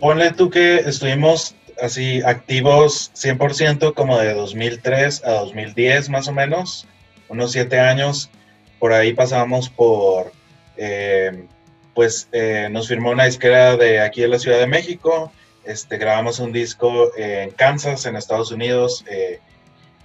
ponle 0.00 0.32
tú 0.32 0.50
que 0.50 0.76
estuvimos 0.76 1.54
así 1.80 2.22
activos 2.22 3.10
100% 3.14 3.94
como 3.94 4.18
de 4.18 4.34
2003 4.34 5.24
a 5.24 5.32
2010 5.32 6.08
más 6.08 6.28
o 6.28 6.32
menos, 6.32 6.86
unos 7.28 7.52
siete 7.52 7.80
años. 7.80 8.30
Por 8.78 8.92
ahí 8.92 9.14
pasamos 9.14 9.70
por, 9.70 10.32
eh, 10.76 11.46
pues 11.94 12.28
eh, 12.32 12.68
nos 12.70 12.88
firmó 12.88 13.10
una 13.10 13.24
disquera 13.24 13.76
de 13.76 14.00
aquí 14.00 14.22
en 14.22 14.30
la 14.30 14.38
Ciudad 14.38 14.58
de 14.58 14.66
México 14.66 15.32
este, 15.66 15.98
grabamos 15.98 16.38
un 16.38 16.52
disco 16.52 17.10
en 17.16 17.50
Kansas, 17.50 18.06
en 18.06 18.16
Estados 18.16 18.50
Unidos, 18.52 19.04
eh, 19.08 19.40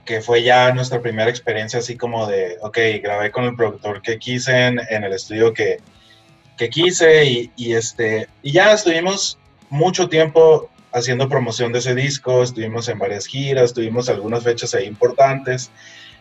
que 0.05 0.21
fue 0.21 0.43
ya 0.43 0.73
nuestra 0.73 1.01
primera 1.01 1.29
experiencia 1.29 1.79
así 1.79 1.95
como 1.95 2.27
de, 2.27 2.57
ok, 2.61 2.77
grabé 3.01 3.31
con 3.31 3.45
el 3.45 3.55
productor 3.55 4.01
que 4.01 4.17
quise 4.17 4.67
en, 4.67 4.79
el 4.89 5.13
estudio 5.13 5.53
que, 5.53 5.77
que 6.57 6.69
quise 6.69 7.25
y, 7.55 7.73
este, 7.73 8.27
y 8.41 8.51
ya 8.51 8.73
estuvimos 8.73 9.37
mucho 9.69 10.09
tiempo 10.09 10.69
haciendo 10.91 11.29
promoción 11.29 11.71
de 11.71 11.79
ese 11.79 11.95
disco, 11.95 12.43
estuvimos 12.43 12.89
en 12.89 12.99
varias 12.99 13.25
giras, 13.25 13.73
tuvimos 13.73 14.09
algunas 14.09 14.43
fechas 14.43 14.73
ahí 14.73 14.85
importantes. 14.85 15.71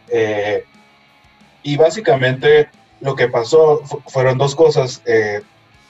Eh, 0.09 0.65
y 1.63 1.77
básicamente 1.77 2.69
lo 3.01 3.17
que 3.17 3.29
pasó 3.29 3.83
fueron 4.07 4.39
dos 4.39 4.55
cosas. 4.55 5.03
Eh, 5.07 5.41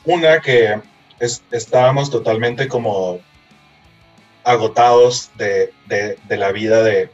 una 0.05 0.41
que 0.41 0.81
estábamos 1.51 2.11
totalmente 2.11 2.69
como 2.69 3.21
agotados 4.51 5.31
de, 5.37 5.73
la 6.29 6.53
vida 6.53 6.83
de, 6.83 7.09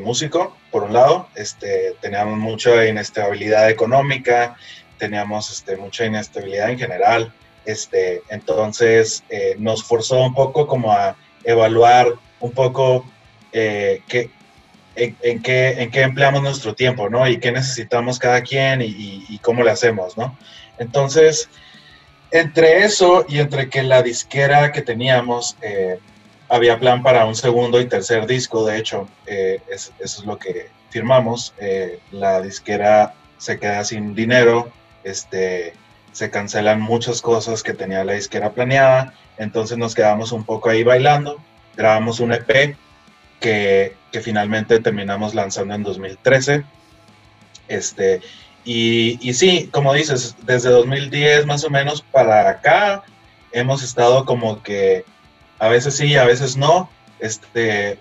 músico, 0.00 0.56
por 0.70 0.84
un 0.84 0.92
lado, 0.92 1.28
este, 1.34 1.94
teníamos 2.00 2.38
mucha 2.38 2.86
inestabilidad 2.86 3.70
económica, 3.70 4.56
teníamos 4.98 5.50
este, 5.50 5.76
mucha 5.76 6.06
inestabilidad 6.06 6.70
en 6.70 6.78
general, 6.78 7.32
este, 7.64 8.22
entonces 8.28 9.22
eh, 9.28 9.56
nos 9.58 9.84
forzó 9.84 10.20
un 10.20 10.34
poco 10.34 10.66
como 10.66 10.92
a 10.92 11.16
evaluar 11.44 12.08
un 12.40 12.52
poco 12.52 13.04
eh, 13.52 14.02
qué, 14.08 14.30
en, 14.96 15.42
qué, 15.42 15.82
en 15.82 15.90
qué 15.90 16.02
empleamos 16.02 16.42
nuestro 16.42 16.74
tiempo, 16.74 17.08
¿no? 17.08 17.28
Y 17.28 17.38
qué 17.38 17.52
necesitamos 17.52 18.18
cada 18.18 18.42
quien 18.42 18.82
y, 18.82 19.38
cómo 19.42 19.62
le 19.62 19.70
hacemos, 19.70 20.16
¿no? 20.16 20.36
Entonces, 20.78 21.48
entre 22.30 22.84
eso 22.84 23.24
y 23.28 23.38
entre 23.38 23.68
que 23.68 23.82
la 23.82 24.02
disquera 24.02 24.72
que 24.72 24.82
teníamos 24.82 25.56
había 26.48 26.78
plan 26.78 27.02
para 27.02 27.24
un 27.24 27.34
segundo 27.34 27.80
y 27.80 27.86
tercer 27.86 28.26
disco, 28.26 28.64
de 28.64 28.78
hecho, 28.78 29.08
eh, 29.26 29.60
eso 29.68 29.92
es 29.98 30.24
lo 30.24 30.38
que 30.38 30.68
firmamos, 30.90 31.54
eh, 31.58 31.98
la 32.12 32.40
disquera 32.40 33.14
se 33.38 33.58
queda 33.58 33.84
sin 33.84 34.14
dinero, 34.14 34.70
este, 35.02 35.74
se 36.12 36.30
cancelan 36.30 36.80
muchas 36.80 37.20
cosas 37.20 37.62
que 37.62 37.74
tenía 37.74 38.04
la 38.04 38.12
disquera 38.12 38.52
planeada, 38.52 39.14
entonces 39.38 39.76
nos 39.78 39.94
quedamos 39.94 40.32
un 40.32 40.44
poco 40.44 40.68
ahí 40.68 40.82
bailando, 40.82 41.40
grabamos 41.76 42.20
un 42.20 42.32
EP 42.32 42.76
que, 43.40 43.96
que 44.12 44.20
finalmente 44.20 44.78
terminamos 44.80 45.34
lanzando 45.34 45.74
en 45.74 45.82
2013. 45.82 46.64
Este, 47.68 48.20
y, 48.64 49.18
y, 49.28 49.34
sí, 49.34 49.68
como 49.72 49.92
dices, 49.92 50.36
desde 50.42 50.70
2010 50.70 51.46
más 51.46 51.64
o 51.64 51.70
menos 51.70 52.02
para 52.02 52.48
acá 52.48 53.02
hemos 53.52 53.82
estado 53.82 54.24
como 54.24 54.62
que 54.62 55.04
a 55.58 55.68
veces 55.68 55.96
sí, 55.96 56.16
a 56.16 56.24
veces 56.24 56.56
no. 56.56 56.90
Este, 57.20 57.98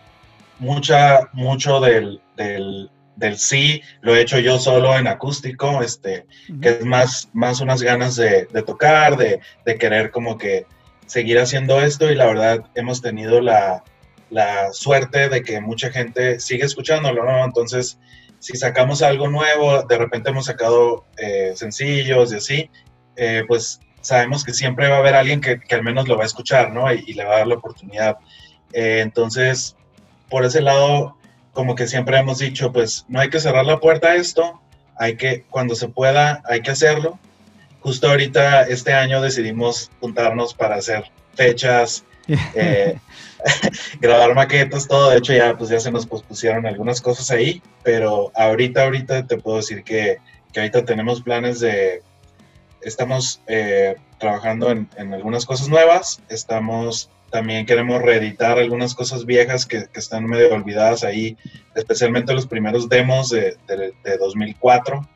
mucha, 0.60 1.30
mucho 1.34 1.80
del, 1.80 2.22
del, 2.36 2.90
del 3.16 3.38
sí 3.38 3.82
lo 4.02 4.16
he 4.16 4.22
hecho 4.22 4.40
yo 4.40 4.60
solo 4.60 4.98
en 4.98 5.08
acústico, 5.08 5.82
este, 5.82 6.26
que 6.62 6.70
es 6.70 6.86
más, 6.86 7.30
más 7.34 7.62
unas 7.62 7.82
ganas 7.82 8.16
de, 8.16 8.46
de 8.46 8.64
tocar, 8.64 9.18
de, 9.18 9.40
de, 9.66 9.78
querer 9.78 10.12
como 10.12 10.38
que 10.38 10.66
seguir 11.06 11.40
haciendo 11.40 11.82
esto 11.82 12.12
y 12.12 12.16
la 12.16 12.26
verdad 12.26 12.66
hemos 12.76 13.02
tenido 13.02 13.40
la, 13.42 13.84
la 14.30 14.74
suerte 14.74 15.30
de 15.30 15.44
que 15.44 15.62
mucha 15.62 15.92
gente 15.92 16.40
sigue 16.40 16.66
escuchándolo, 16.66 17.24
¿no? 17.24 17.46
Entonces, 17.46 18.00
si 18.40 18.58
sacamos 18.58 19.02
algo 19.02 19.30
nuevo, 19.30 19.84
de 19.84 19.98
repente 19.98 20.32
hemos 20.32 20.46
sacado 20.46 21.06
eh, 21.18 21.54
sencillos 21.56 22.34
y 22.34 22.36
así, 22.36 22.70
eh, 23.16 23.44
pues 23.48 23.80
sabemos 24.04 24.44
que 24.44 24.54
siempre 24.54 24.90
va 24.90 24.98
a 24.98 25.00
haber 25.00 25.16
alguien 25.16 25.42
que, 25.42 25.60
que, 25.60 25.76
al 25.76 25.84
menos 25.84 26.08
lo 26.08 26.18
va 26.18 26.24
a 26.24 26.28
escuchar, 26.28 26.72
¿no? 26.72 26.94
Y, 26.94 27.04
y 27.08 27.14
le 27.14 27.26
va 27.26 27.36
a 27.36 27.38
dar 27.40 27.48
la 27.48 27.56
oportunidad. 27.56 28.18
Eh, 28.74 29.00
entonces, 29.02 29.76
por 30.30 30.46
ese 30.46 30.62
lado, 30.62 31.18
como 31.54 31.76
que 31.76 31.88
siempre 31.88 32.18
hemos 32.18 32.40
dicho, 32.40 32.72
pues 32.72 33.06
no 33.08 33.20
hay 33.20 33.30
que 33.30 33.40
cerrar 33.40 33.66
la 33.66 33.80
puerta 33.80 34.10
a 34.10 34.16
esto, 34.16 34.62
hay 34.98 35.16
que, 35.16 35.46
cuando 35.50 35.76
se 35.76 35.88
pueda, 35.88 36.44
hay 36.46 36.62
que 36.62 36.72
hacerlo. 36.72 37.20
Justo 37.80 38.10
ahorita, 38.10 38.64
este 38.64 38.94
año, 38.94 39.22
decidimos 39.22 39.92
juntarnos 40.00 40.54
para 40.54 40.76
hacer 40.76 41.12
fechas, 41.36 42.04
eh, 42.56 42.98
grabar 44.02 44.36
maquetas, 44.36 44.88
todo. 44.88 45.10
De 45.10 45.18
hecho, 45.18 45.34
ya, 45.34 45.58
pues, 45.58 45.70
ya 45.70 45.80
se 45.80 45.92
nos 45.92 46.06
pospusieron 46.06 46.66
algunas 46.66 47.02
cosas 47.02 47.32
ahí, 47.32 47.62
pero 47.84 48.32
ahorita, 48.36 48.84
ahorita 48.84 49.28
te 49.28 49.38
puedo 49.38 49.58
decir 49.58 49.84
que, 49.84 50.18
que 50.52 50.60
ahorita 50.60 50.86
tenemos 50.86 51.22
planes 51.22 51.60
de, 51.60 52.02
estamos 52.86 53.42
eh, 53.48 53.96
trabajando 54.20 54.72
en, 54.72 54.90
en, 54.98 55.14
algunas 55.14 55.46
cosas 55.46 55.70
nuevas, 55.70 56.22
estamos 56.30 57.10
también 57.34 57.66
queremos 57.66 58.00
reeditar 58.00 58.60
algunas 58.60 58.94
cosas 58.94 59.26
viejas 59.26 59.66
que, 59.66 59.88
que, 59.92 60.00
están 60.00 60.26
medio 60.26 60.54
olvidadas 60.54 61.04
ahí, 61.04 61.36
especialmente 61.74 62.32
los 62.32 62.46
primeros 62.46 62.88
demos 62.90 63.32
de, 63.32 63.58
de, 63.68 63.92
de 64.04 64.18
2004, 64.18 65.10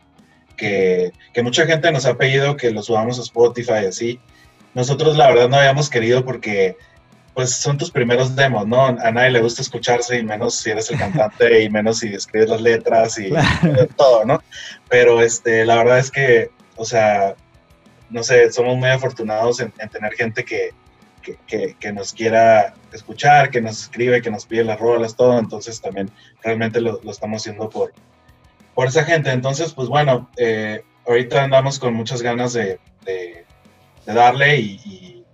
que, 0.55 1.12
que, 1.31 1.43
mucha 1.43 1.67
gente 1.67 1.91
nos 1.91 2.07
ha 2.07 2.17
pedido 2.17 2.57
que 2.57 2.71
los 2.71 2.88
subamos 2.88 3.19
a 3.19 3.21
Spotify 3.21 3.83
y 3.83 3.86
así. 3.86 4.19
Nosotros 4.74 5.15
la 5.15 5.27
verdad 5.27 5.47
no 5.47 5.57
habíamos 5.57 5.91
querido 5.91 6.25
porque 6.25 6.75
pues 7.36 7.51
son 7.51 7.77
tus 7.77 7.91
primeros 7.91 8.36
demos, 8.36 8.65
¿no? 8.65 8.83
A 8.88 9.12
nadie 9.12 9.29
le 9.29 9.41
gusta 9.41 9.62
escucharse 9.62 10.17
y 10.17 10.24
menos 10.24 10.55
si 10.55 10.71
eres 10.71 10.89
el 10.89 10.97
cantante 10.97 11.62
y 11.62 11.69
menos 11.69 12.00
si 12.00 12.07
escribes 12.07 12.50
las 12.50 12.62
letras 12.62 13.19
y 13.19 13.29
claro. 13.29 13.88
todo, 13.95 14.25
¿no? 14.25 14.41
Pero 14.89 15.21
este, 15.21 15.63
la 15.63 15.75
verdad 15.75 16.00
es 16.00 16.09
que, 16.09 16.50
o 16.77 16.83
sea, 16.83 17.36
no 18.09 18.23
sé, 18.23 18.51
somos 18.51 18.77
muy 18.77 18.89
afortunados 18.89 19.59
en, 19.59 19.73
en 19.79 19.89
tener 19.89 20.13
gente 20.13 20.43
que, 20.45 20.71
que, 21.47 21.91
nos 21.91 22.13
quiera 22.13 22.73
escuchar, 22.93 23.49
que 23.49 23.62
nos 23.62 23.82
escribe, 23.84 24.21
que 24.21 24.32
nos 24.32 24.45
pide 24.45 24.63
las 24.63 24.79
rolas, 24.79 25.15
todo. 25.15 25.38
Entonces 25.39 25.82
también 25.82 26.10
realmente 26.41 26.79
lo, 26.79 27.01
lo 27.03 27.12
estamos 27.12 27.41
haciendo 27.41 27.69
por, 27.69 27.93
por 28.73 28.88
esa 28.88 29.03
gente. 29.03 29.32
Entonces, 29.32 29.73
pues 29.73 29.88
bueno, 29.89 30.29
eh, 30.38 30.84
ahorita 31.05 31.43
andamos 31.43 31.79
con 31.79 31.93
muchas 31.93 32.21
ganas 32.21 32.53
de, 32.53 32.79
de, 33.03 33.45
darle 34.05 34.58
y, 34.60 35.25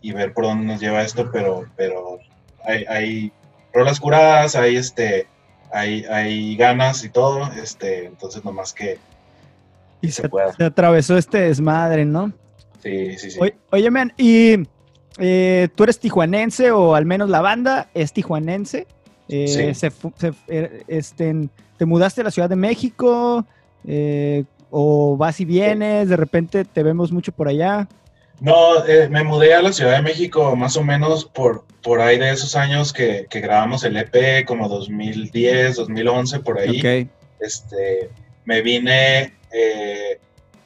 y, 0.00 0.12
ver 0.12 0.32
por 0.32 0.44
dónde 0.44 0.66
nos 0.66 0.80
lleva 0.80 1.02
esto, 1.02 1.30
pero, 1.30 1.66
pero 1.76 2.18
hay, 2.64 2.84
hay 2.88 3.32
rolas 3.72 4.00
curadas, 4.00 4.56
hay, 4.56 4.76
este, 4.76 5.26
hay, 5.70 6.04
hay 6.06 6.56
ganas 6.56 7.04
y 7.04 7.10
todo. 7.10 7.50
Este, 7.52 8.06
entonces, 8.06 8.44
nomás 8.44 8.72
que... 8.72 8.98
Y 10.02 10.10
se, 10.10 10.22
se, 10.22 10.28
se 10.56 10.64
atravesó 10.64 11.16
este 11.16 11.38
desmadre, 11.38 12.04
¿no? 12.04 12.32
Sí, 12.82 13.16
sí, 13.16 13.30
sí. 13.30 13.38
Oye, 13.40 13.56
oye 13.70 13.90
man, 13.90 14.12
y 14.18 14.68
eh, 15.18 15.68
tú 15.74 15.84
eres 15.84 15.98
tijuanense 15.98 16.70
o 16.72 16.94
al 16.94 17.06
menos 17.06 17.30
la 17.30 17.40
banda 17.40 17.88
es 17.94 18.12
tijuanense. 18.12 18.86
Eh, 19.28 19.48
sí. 19.48 19.74
se, 19.74 19.90
se, 20.18 20.34
este, 20.88 21.48
¿Te 21.82 21.86
mudaste 21.86 22.20
a 22.20 22.24
la 22.24 22.30
Ciudad 22.30 22.48
de 22.48 22.56
México? 22.56 23.46
Eh, 23.86 24.44
¿O 24.70 25.16
vas 25.16 25.40
y 25.40 25.44
vienes? 25.44 26.08
De 26.08 26.16
repente 26.16 26.64
te 26.64 26.82
vemos 26.82 27.12
mucho 27.12 27.32
por 27.32 27.48
allá. 27.48 27.88
No, 28.40 28.84
eh, 28.86 29.08
me 29.08 29.22
mudé 29.22 29.54
a 29.54 29.62
la 29.62 29.72
Ciudad 29.72 29.96
de 29.96 30.02
México 30.02 30.56
más 30.56 30.76
o 30.76 30.82
menos 30.82 31.24
por, 31.24 31.64
por 31.82 32.00
ahí 32.00 32.18
de 32.18 32.30
esos 32.30 32.56
años 32.56 32.92
que, 32.92 33.26
que 33.30 33.40
grabamos 33.40 33.84
el 33.84 33.96
EP, 33.96 34.44
como 34.46 34.68
2010, 34.68 35.76
2011, 35.76 36.40
por 36.40 36.58
ahí. 36.58 36.78
Okay. 36.78 37.08
Este, 37.40 38.10
me 38.44 38.62
vine 38.62 39.34
eh, 39.52 40.18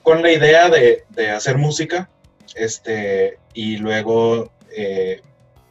con 0.02 0.22
la 0.22 0.32
idea 0.32 0.68
de, 0.68 1.04
de 1.10 1.30
hacer 1.30 1.58
música 1.58 2.08
este, 2.54 3.38
y 3.54 3.76
luego 3.76 4.50
eh, 4.76 5.20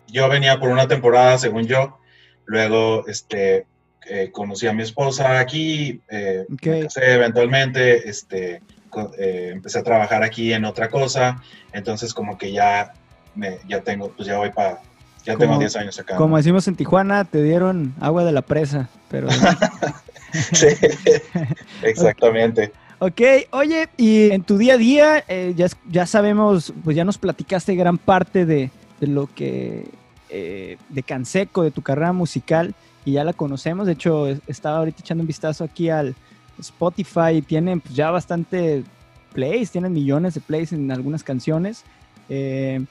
yo 0.08 0.30
venía 0.30 0.60
por 0.60 0.70
una 0.70 0.88
temporada, 0.88 1.38
según 1.38 1.66
yo, 1.68 1.98
luego 2.46 3.06
este, 3.08 3.66
eh, 4.08 4.30
conocí 4.32 4.68
a 4.68 4.74
mi 4.74 4.84
esposa 4.84 5.40
aquí, 5.40 6.02
eh, 6.10 6.46
okay. 6.54 6.72
me 6.72 6.84
casé 6.84 7.14
eventualmente, 7.14 8.08
este, 8.10 8.62
eh, 9.18 9.50
empecé 9.52 9.80
a 9.80 9.84
trabajar 9.84 10.24
aquí 10.24 10.54
en 10.54 10.66
otra 10.66 10.90
cosa, 10.90 11.42
entonces 11.74 12.14
como 12.14 12.38
que 12.38 12.52
ya, 12.52 12.94
me, 13.34 13.60
ya 13.68 13.82
tengo, 13.82 14.12
pues 14.12 14.28
ya 14.28 14.38
voy 14.38 14.52
para, 14.52 14.82
ya 15.26 15.34
como, 15.34 15.46
tengo 15.46 15.60
10 15.60 15.76
años 15.78 16.00
acá. 16.00 16.16
Como 16.16 16.38
decimos 16.38 16.68
en 16.68 16.76
Tijuana, 16.76 17.26
te 17.26 17.42
dieron 17.44 17.94
agua 18.00 18.24
de 18.24 18.32
la 18.32 18.42
presa, 18.42 18.90
pero... 19.10 19.28
sí, 20.32 20.68
exactamente. 21.82 22.72
Okay. 23.00 23.44
Ok, 23.44 23.50
oye, 23.52 23.90
y 23.98 24.32
en 24.32 24.44
tu 24.44 24.58
día 24.58 24.76
a 24.76 24.78
día, 24.78 25.24
eh, 25.28 25.54
ya, 25.56 25.68
ya 25.90 26.06
sabemos, 26.06 26.74
pues 26.84 26.96
ya 26.96 27.04
nos 27.04 27.18
platicaste 27.18 27.76
gran 27.76 27.98
parte 27.98 28.46
de, 28.46 28.72
de 29.02 29.08
lo 29.08 29.28
que, 29.28 29.90
eh, 30.30 30.78
de 30.90 31.04
Canseco, 31.04 31.64
de 31.64 31.72
tu 31.72 31.82
carrera 31.82 32.14
musical, 32.14 32.74
y 33.04 33.14
ya 33.14 33.24
la 33.24 33.34
conocemos. 33.34 33.86
De 33.86 33.94
hecho, 33.94 34.28
estaba 34.48 34.78
ahorita 34.78 35.02
echando 35.02 35.22
un 35.22 35.28
vistazo 35.28 35.64
aquí 35.64 35.90
al 35.90 36.16
Spotify 36.60 37.36
y 37.36 37.42
tienen 37.42 37.82
pues, 37.82 37.96
ya 37.96 38.12
bastante 38.12 38.84
plays, 39.34 39.72
tienen 39.72 39.94
millones 39.94 40.34
de 40.34 40.42
plays 40.42 40.72
en 40.72 40.92
algunas 40.92 41.24
canciones. 41.24 41.84
Eh, 42.30 42.84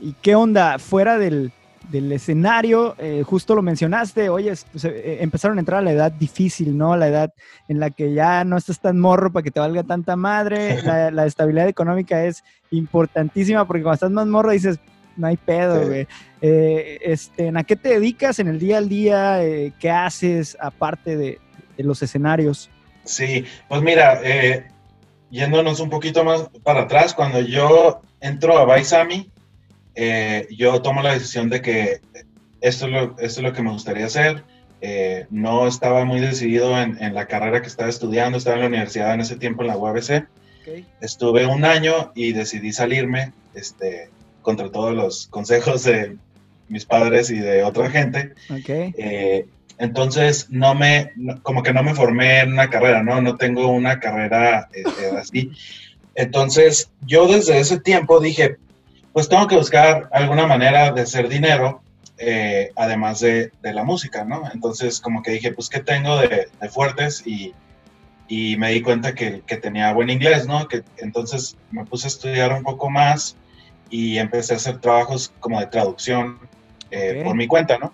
¿Y 0.00 0.14
qué 0.22 0.34
onda? 0.34 0.78
Fuera 0.78 1.18
del, 1.18 1.52
del 1.90 2.10
escenario, 2.12 2.94
eh, 2.98 3.22
justo 3.24 3.54
lo 3.54 3.62
mencionaste, 3.62 4.28
oye, 4.28 4.52
pues, 4.72 4.84
eh, 4.84 5.18
empezaron 5.20 5.58
a 5.58 5.60
entrar 5.60 5.78
a 5.80 5.82
la 5.82 5.92
edad 5.92 6.12
difícil, 6.12 6.76
¿no? 6.76 6.96
La 6.96 7.08
edad 7.08 7.32
en 7.68 7.80
la 7.80 7.90
que 7.90 8.12
ya 8.12 8.44
no 8.44 8.56
estás 8.56 8.80
tan 8.80 8.98
morro 8.98 9.32
para 9.32 9.42
que 9.42 9.50
te 9.50 9.60
valga 9.60 9.82
tanta 9.82 10.16
madre, 10.16 10.82
la, 10.82 11.10
la, 11.10 11.26
estabilidad 11.26 11.68
económica 11.68 12.24
es 12.24 12.42
importantísima 12.70 13.66
porque 13.66 13.82
cuando 13.82 13.94
estás 13.94 14.10
más 14.10 14.26
morro 14.26 14.50
dices, 14.50 14.80
no 15.16 15.26
hay 15.26 15.36
pedo, 15.36 15.86
güey. 15.86 16.04
Sí. 16.04 16.08
Eh, 16.42 16.98
este, 17.02 17.52
¿A 17.54 17.64
qué 17.64 17.76
te 17.76 17.90
dedicas 17.90 18.38
en 18.38 18.48
el 18.48 18.58
día 18.58 18.78
al 18.78 18.88
día? 18.88 19.44
Eh, 19.44 19.72
¿Qué 19.78 19.90
haces 19.90 20.56
aparte 20.60 21.16
de, 21.16 21.38
de, 21.76 21.84
los 21.84 22.02
escenarios? 22.02 22.70
Sí, 23.04 23.44
pues 23.68 23.82
mira, 23.82 24.20
eh, 24.22 24.66
yéndonos 25.30 25.80
un 25.80 25.90
poquito 25.90 26.24
más 26.24 26.48
para 26.62 26.82
atrás, 26.82 27.14
cuando 27.14 27.40
yo 27.40 28.02
entro 28.20 28.58
a 28.58 28.64
Baisami, 28.64 29.30
eh, 29.94 30.46
yo 30.50 30.82
tomo 30.82 31.02
la 31.02 31.14
decisión 31.14 31.48
de 31.50 31.60
que 31.60 32.00
esto 32.60 32.86
es 32.86 32.92
lo, 32.92 33.02
esto 33.18 33.40
es 33.40 33.42
lo 33.42 33.52
que 33.52 33.62
me 33.62 33.70
gustaría 33.70 34.06
hacer. 34.06 34.44
Eh, 34.80 35.26
no 35.30 35.66
estaba 35.66 36.04
muy 36.04 36.20
decidido 36.20 36.78
en, 36.78 37.02
en, 37.02 37.14
la 37.14 37.26
carrera 37.26 37.62
que 37.62 37.68
estaba 37.68 37.88
estudiando, 37.88 38.36
estaba 38.36 38.56
en 38.56 38.62
la 38.62 38.68
universidad 38.68 39.14
en 39.14 39.20
ese 39.20 39.36
tiempo 39.36 39.62
en 39.62 39.68
la 39.68 39.76
UABC. 39.76 40.26
Okay. 40.60 40.86
Estuve 41.00 41.46
un 41.46 41.64
año 41.64 42.12
y 42.14 42.32
decidí 42.32 42.72
salirme 42.72 43.32
este, 43.54 44.10
contra 44.42 44.70
todos 44.70 44.94
los 44.94 45.26
consejos 45.28 45.84
de 45.84 46.16
mis 46.68 46.84
padres 46.84 47.30
y 47.30 47.38
de 47.38 47.64
otra 47.64 47.90
gente. 47.90 48.34
Okay. 48.50 48.94
Eh, 48.98 49.46
entonces, 49.78 50.48
no 50.50 50.74
me, 50.74 51.12
como 51.42 51.62
que 51.62 51.72
no 51.72 51.82
me 51.82 51.94
formé 51.94 52.40
en 52.40 52.52
una 52.52 52.70
carrera, 52.70 53.02
¿no? 53.02 53.20
No 53.20 53.36
tengo 53.36 53.68
una 53.68 54.00
carrera 54.00 54.68
así. 55.18 55.50
Entonces, 56.14 56.90
yo 57.04 57.26
desde 57.26 57.58
ese 57.58 57.80
tiempo 57.80 58.20
dije, 58.20 58.56
pues 59.14 59.28
tengo 59.28 59.46
que 59.46 59.56
buscar 59.56 60.08
alguna 60.12 60.44
manera 60.44 60.90
de 60.90 61.02
hacer 61.02 61.28
dinero, 61.28 61.80
eh, 62.18 62.72
además 62.74 63.20
de, 63.20 63.52
de, 63.62 63.72
la 63.72 63.84
música, 63.84 64.24
¿no? 64.24 64.42
Entonces, 64.52 65.00
como 65.00 65.22
que 65.22 65.30
dije, 65.30 65.52
pues, 65.52 65.68
¿qué 65.68 65.78
tengo 65.78 66.18
de, 66.18 66.48
de 66.60 66.68
fuertes? 66.68 67.22
Y, 67.24 67.54
y, 68.26 68.56
me 68.56 68.72
di 68.72 68.82
cuenta 68.82 69.14
que, 69.14 69.42
que, 69.46 69.56
tenía 69.56 69.92
buen 69.92 70.10
inglés, 70.10 70.48
¿no? 70.48 70.66
Que, 70.66 70.82
entonces 70.98 71.56
me 71.70 71.84
puse 71.84 72.08
a 72.08 72.08
estudiar 72.08 72.52
un 72.52 72.64
poco 72.64 72.90
más 72.90 73.36
y 73.88 74.18
empecé 74.18 74.54
a 74.54 74.56
hacer 74.56 74.80
trabajos 74.80 75.32
como 75.38 75.60
de 75.60 75.66
traducción 75.68 76.40
eh, 76.90 77.10
okay. 77.10 77.24
por 77.24 77.36
mi 77.36 77.46
cuenta, 77.46 77.78
¿no? 77.78 77.92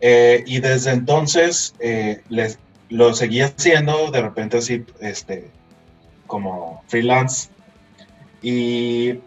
Eh, 0.00 0.44
y 0.46 0.60
desde 0.60 0.90
entonces, 0.90 1.74
eh, 1.80 2.20
les, 2.28 2.58
lo 2.90 3.14
seguí 3.14 3.40
haciendo, 3.40 4.10
de 4.10 4.20
repente 4.20 4.58
así, 4.58 4.84
este, 5.00 5.50
como 6.26 6.84
freelance. 6.88 7.48
Y, 8.42 9.20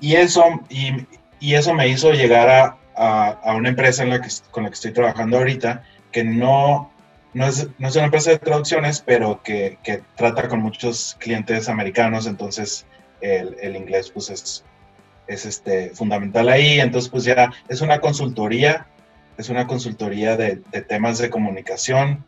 y 0.00 0.14
eso, 0.14 0.44
y, 0.68 1.06
y, 1.40 1.54
eso 1.54 1.74
me 1.74 1.88
hizo 1.88 2.12
llegar 2.12 2.48
a, 2.48 2.76
a, 2.94 3.28
a, 3.42 3.54
una 3.54 3.70
empresa 3.70 4.02
en 4.02 4.10
la 4.10 4.20
que, 4.20 4.28
con 4.50 4.64
la 4.64 4.70
que 4.70 4.74
estoy 4.74 4.92
trabajando 4.92 5.38
ahorita, 5.38 5.82
que 6.12 6.24
no, 6.24 6.90
no, 7.34 7.46
es, 7.46 7.68
no 7.78 7.88
es 7.88 7.96
una 7.96 8.06
empresa 8.06 8.30
de 8.30 8.38
traducciones, 8.38 9.00
pero 9.00 9.42
que, 9.42 9.78
que 9.82 10.02
trata 10.16 10.48
con 10.48 10.60
muchos 10.60 11.16
clientes 11.18 11.68
americanos, 11.68 12.26
entonces 12.26 12.86
el, 13.20 13.56
el 13.60 13.76
inglés 13.76 14.10
pues 14.10 14.30
es, 14.30 14.64
es 15.26 15.46
este, 15.46 15.90
fundamental 15.90 16.48
ahí. 16.48 16.80
Entonces 16.80 17.10
pues 17.10 17.24
ya 17.24 17.52
es 17.68 17.80
una 17.80 18.00
consultoría, 18.00 18.86
es 19.38 19.48
una 19.48 19.66
consultoría 19.66 20.36
de, 20.36 20.62
de 20.70 20.82
temas 20.82 21.18
de 21.18 21.30
comunicación 21.30 22.24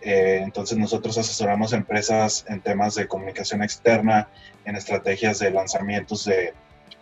eh, 0.00 0.40
entonces 0.42 0.78
nosotros 0.78 1.18
asesoramos 1.18 1.72
empresas 1.72 2.44
en 2.48 2.60
temas 2.60 2.94
de 2.94 3.08
comunicación 3.08 3.62
externa, 3.62 4.28
en 4.64 4.76
estrategias 4.76 5.38
de 5.40 5.50
lanzamientos 5.50 6.24
de 6.24 6.54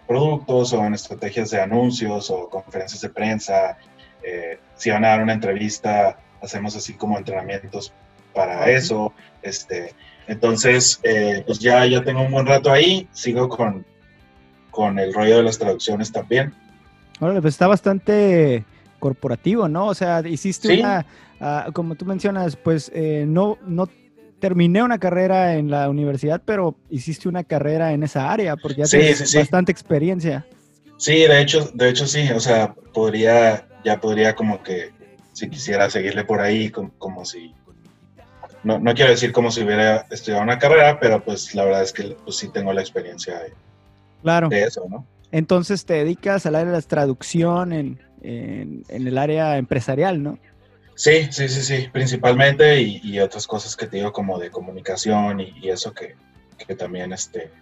productos 0.07 0.73
o 0.73 0.85
en 0.85 0.95
estrategias 0.95 1.51
de 1.51 1.61
anuncios 1.61 2.31
o 2.31 2.49
conferencias 2.49 3.01
de 3.01 3.09
prensa. 3.09 3.79
Eh, 4.23 4.59
si 4.75 4.91
van 4.91 5.05
a 5.05 5.09
dar 5.09 5.23
una 5.23 5.33
entrevista, 5.33 6.19
hacemos 6.43 6.77
así 6.77 6.95
como 6.95 7.19
entrenamientos 7.19 7.93
para 8.35 8.71
eso. 8.71 9.13
Este, 9.43 9.95
entonces, 10.27 11.01
eh, 11.03 11.43
pues 11.47 11.59
ya, 11.59 11.87
ya 11.87 12.03
tengo 12.03 12.23
un 12.23 12.33
buen 12.33 12.47
rato 12.47 12.71
ahí, 12.71 13.09
sigo 13.13 13.49
con, 13.49 13.85
con 14.71 14.99
el 14.99 15.15
rollo 15.15 15.39
de 15.39 15.43
las 15.45 15.59
traducciones 15.59 16.13
también. 16.13 16.53
Bueno, 17.21 17.41
pues 17.41 17.55
está 17.55 17.67
bastante 17.67 18.65
corporativo, 18.99 19.69
¿no? 19.69 19.87
O 19.87 19.95
sea, 19.95 20.21
hiciste 20.27 20.81
una, 20.81 21.07
uh, 21.41 21.73
como 21.73 21.95
tú 21.95 22.05
mencionas, 22.05 22.57
pues 22.57 22.91
eh, 22.95 23.25
no, 23.27 23.59
no 23.67 23.89
terminé 24.47 24.81
una 24.81 24.99
carrera 24.99 25.57
en 25.57 25.73
la 25.73 25.91
universidad, 25.91 26.41
pero 26.45 26.77
hiciste 26.89 27.29
una 27.29 27.43
carrera 27.43 27.93
en 27.93 28.05
esa 28.05 28.31
área, 28.31 28.55
porque 28.55 28.83
ya 28.83 28.85
tienes 28.85 29.35
bastante 29.35 29.73
experiencia. 29.73 30.47
Sí, 30.99 31.15
de 31.15 31.41
hecho, 31.41 31.69
de 31.75 31.89
hecho 31.89 32.07
sí, 32.07 32.31
o 32.31 32.39
sea, 32.39 32.73
podría, 32.95 33.67
ya 33.85 34.01
podría 34.01 34.37
como 34.37 34.63
que, 34.63 34.93
si 35.33 35.51
quisiera 35.51 35.91
seguirle 35.91 36.23
por 36.23 36.41
ahí, 36.41 36.71
como, 36.71 36.93
como 36.97 37.25
si, 37.25 37.53
no, 38.63 38.79
no, 38.79 38.95
quiero 38.95 39.11
decir 39.11 39.33
como 39.33 39.51
si 39.51 39.65
hubiera 39.65 40.07
estudiado 40.13 40.45
una 40.45 40.61
carrera, 40.61 41.01
pero 41.01 41.25
pues 41.25 41.53
la 41.57 41.65
verdad 41.65 41.83
es 41.83 41.93
que 41.93 42.17
pues, 42.23 42.37
sí 42.37 42.49
tengo 42.53 42.73
la 42.73 42.83
experiencia 42.83 43.41
de, 43.41 43.53
claro. 44.23 44.49
de 44.49 44.63
eso, 44.63 44.87
¿no? 44.89 45.05
Entonces 45.33 45.85
te 45.87 45.95
dedicas 45.95 46.47
al 46.47 46.55
área 46.55 46.71
de 46.71 46.79
la 46.79 46.83
traducción 46.83 47.73
en, 47.73 47.99
en, 48.23 48.85
en, 48.87 49.09
el 49.09 49.19
área 49.19 49.59
empresarial, 49.59 50.23
¿no? 50.23 50.39
Sí, 50.97 51.29
sí, 51.31 51.47
sí, 51.49 51.63
sí, 51.63 51.89
principalmente 51.93 52.81
y, 52.81 53.21
otras 53.21 53.47
cosas 53.47 53.77
que 53.77 53.87
te 53.87 53.99
digo 53.99 54.13
como 54.13 54.39
de 54.39 54.51
comunicación 54.51 55.41
y, 55.41 55.69
eso 55.69 55.93
que, 55.93 56.17
que, 56.67 56.75
también 56.75 57.13
este, 57.13 57.53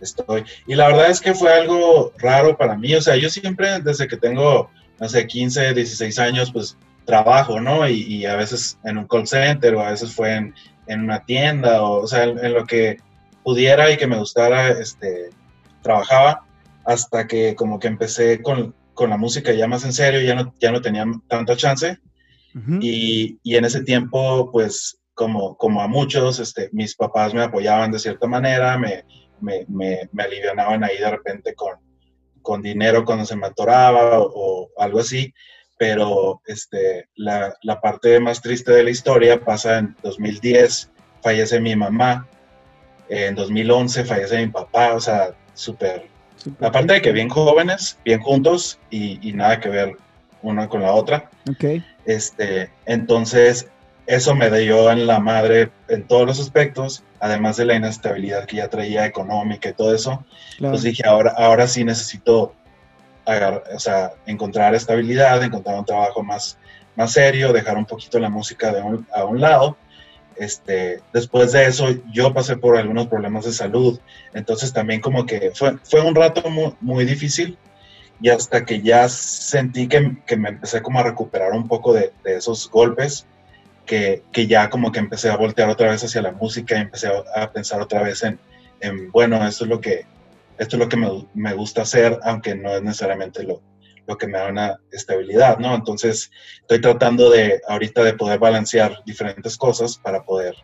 estoy. 0.00 0.44
Y 0.66 0.74
la 0.74 0.88
verdad 0.88 1.10
es 1.10 1.20
que 1.22 1.34
fue 1.34 1.52
algo 1.52 2.12
raro 2.18 2.56
para 2.56 2.76
mí, 2.76 2.94
o 2.94 3.00
sea, 3.00 3.16
yo 3.16 3.30
siempre 3.30 3.80
desde 3.80 4.06
que 4.06 4.18
tengo, 4.18 4.70
no 5.00 5.08
sé, 5.08 5.26
15, 5.26 5.72
16 5.72 6.18
años, 6.18 6.52
pues 6.52 6.76
trabajo, 7.06 7.60
¿no? 7.60 7.88
Y, 7.88 8.26
a 8.26 8.36
veces 8.36 8.78
en 8.84 8.98
un 8.98 9.06
call 9.08 9.26
center 9.26 9.74
o 9.74 9.80
a 9.80 9.92
veces 9.92 10.12
fue 10.12 10.34
en, 10.34 10.54
en 10.86 11.00
una 11.00 11.24
tienda, 11.24 11.82
o, 11.82 12.02
o 12.02 12.06
sea, 12.06 12.24
en, 12.24 12.44
en, 12.44 12.52
lo 12.52 12.66
que 12.66 12.98
pudiera 13.42 13.90
y 13.90 13.96
que 13.96 14.06
me 14.06 14.18
gustara, 14.18 14.68
este, 14.68 15.30
trabajaba 15.80 16.44
hasta 16.84 17.26
que 17.26 17.54
como 17.54 17.78
que 17.78 17.88
empecé 17.88 18.42
con, 18.42 18.74
con 18.92 19.08
la 19.08 19.16
música 19.16 19.52
ya 19.52 19.66
más 19.66 19.84
en 19.84 19.94
serio, 19.94 20.20
ya 20.20 20.34
no, 20.34 20.52
ya 20.60 20.72
no 20.72 20.82
tenía 20.82 21.06
tanta 21.28 21.56
chance. 21.56 21.98
Uh 22.56 22.58
-huh. 22.58 22.78
y, 22.80 23.38
y, 23.42 23.56
en 23.56 23.66
ese 23.66 23.82
tiempo, 23.82 24.50
pues, 24.50 24.98
como, 25.14 25.56
como 25.56 25.82
a 25.82 25.88
muchos, 25.88 26.40
este, 26.40 26.70
mis 26.72 26.96
papás 26.96 27.34
me 27.34 27.42
apoyaban 27.42 27.92
de 27.92 27.98
cierta 27.98 28.26
manera, 28.26 28.78
me, 28.78 29.04
me, 29.40 29.66
me, 29.68 30.08
me 30.12 30.22
alivianaban 30.22 30.82
ahí 30.82 30.98
de 30.98 31.10
repente 31.10 31.54
con, 31.54 31.76
con 32.42 32.62
dinero 32.62 33.04
cuando 33.04 33.26
se 33.26 33.36
me 33.36 33.46
atoraba 33.46 34.20
o, 34.20 34.32
o 34.34 34.68
algo 34.78 35.00
así. 35.00 35.32
Pero 35.78 36.40
este, 36.46 37.08
la, 37.16 37.54
la, 37.62 37.80
parte 37.80 38.18
más 38.20 38.40
triste 38.40 38.72
de 38.72 38.82
la 38.82 38.90
historia 38.90 39.44
pasa 39.44 39.78
en 39.78 39.94
2010, 40.02 40.90
fallece 41.22 41.60
mi 41.60 41.76
mamá, 41.76 42.26
en 43.10 43.34
2011 43.34 44.04
fallece 44.06 44.38
mi 44.38 44.50
papá, 44.50 44.94
o 44.94 45.00
sea, 45.00 45.34
súper 45.52 46.08
Aparte 46.60 46.94
de 46.94 47.02
que 47.02 47.12
bien 47.12 47.28
jóvenes, 47.28 47.98
bien 48.04 48.20
juntos 48.20 48.78
y, 48.90 49.18
y, 49.26 49.32
nada 49.32 49.60
que 49.60 49.68
ver 49.68 49.96
una 50.42 50.68
con 50.68 50.82
la 50.82 50.92
otra. 50.92 51.30
Okay. 51.50 51.84
Este, 52.06 52.70
entonces, 52.86 53.68
eso 54.06 54.34
me 54.34 54.50
dio 54.50 54.90
en 54.90 55.06
la 55.06 55.18
madre 55.18 55.70
en 55.88 56.06
todos 56.06 56.26
los 56.26 56.40
aspectos, 56.40 57.02
además 57.20 57.56
de 57.56 57.64
la 57.64 57.74
inestabilidad 57.74 58.46
que 58.46 58.56
ya 58.56 58.68
traía 58.68 59.06
económica 59.06 59.68
y 59.68 59.72
todo 59.72 59.94
eso. 59.94 60.24
Claro. 60.58 60.72
Pues 60.72 60.82
dije, 60.82 61.02
ahora, 61.06 61.34
ahora 61.36 61.66
sí 61.66 61.84
necesito 61.84 62.54
agarrar, 63.24 63.64
o 63.74 63.78
sea, 63.80 64.12
encontrar 64.26 64.74
estabilidad, 64.74 65.42
encontrar 65.42 65.78
un 65.78 65.84
trabajo 65.84 66.22
más, 66.22 66.58
más 66.94 67.12
serio, 67.12 67.52
dejar 67.52 67.76
un 67.76 67.86
poquito 67.86 68.20
la 68.20 68.30
música 68.30 68.72
de 68.72 68.82
un, 68.82 69.06
a 69.12 69.24
un 69.24 69.40
lado 69.40 69.76
este, 70.36 71.00
después 71.12 71.52
de 71.52 71.66
eso 71.66 71.88
yo 72.12 72.32
pasé 72.32 72.56
por 72.56 72.76
algunos 72.76 73.06
problemas 73.06 73.44
de 73.44 73.52
salud, 73.52 73.98
entonces 74.34 74.72
también 74.72 75.00
como 75.00 75.24
que 75.24 75.50
fue, 75.54 75.78
fue 75.82 76.00
un 76.02 76.14
rato 76.14 76.48
muy, 76.50 76.74
muy, 76.80 77.04
difícil 77.04 77.56
y 78.20 78.30
hasta 78.30 78.64
que 78.64 78.80
ya 78.80 79.08
sentí 79.08 79.88
que, 79.88 80.16
que, 80.26 80.36
me 80.36 80.48
empecé 80.48 80.82
como 80.82 81.00
a 81.00 81.02
recuperar 81.02 81.52
un 81.52 81.68
poco 81.68 81.92
de, 81.92 82.12
de 82.24 82.36
esos 82.36 82.70
golpes, 82.70 83.26
que, 83.84 84.22
que, 84.32 84.46
ya 84.46 84.70
como 84.70 84.90
que 84.90 84.98
empecé 84.98 85.30
a 85.30 85.36
voltear 85.36 85.68
otra 85.68 85.90
vez 85.90 86.02
hacia 86.02 86.22
la 86.22 86.32
música 86.32 86.76
y 86.76 86.82
empecé 86.82 87.08
a, 87.08 87.52
pensar 87.52 87.80
otra 87.80 88.02
vez 88.02 88.22
en, 88.22 88.38
en, 88.80 89.10
bueno, 89.12 89.46
esto 89.46 89.64
es 89.64 89.70
lo 89.70 89.80
que, 89.80 90.06
esto 90.58 90.76
es 90.76 90.80
lo 90.80 90.88
que 90.88 90.96
me, 90.96 91.26
me 91.34 91.52
gusta 91.54 91.82
hacer, 91.82 92.18
aunque 92.24 92.54
no 92.54 92.74
es 92.74 92.82
necesariamente 92.82 93.42
lo, 93.42 93.62
lo 94.06 94.16
que 94.16 94.26
me 94.26 94.38
da 94.38 94.48
una 94.48 94.80
estabilidad, 94.90 95.58
¿no? 95.58 95.74
Entonces, 95.74 96.30
estoy 96.60 96.80
tratando 96.80 97.30
de 97.30 97.60
ahorita 97.68 98.02
de 98.02 98.14
poder 98.14 98.38
balancear 98.38 99.02
diferentes 99.04 99.56
cosas 99.56 99.98
para 99.98 100.24
poder, 100.24 100.54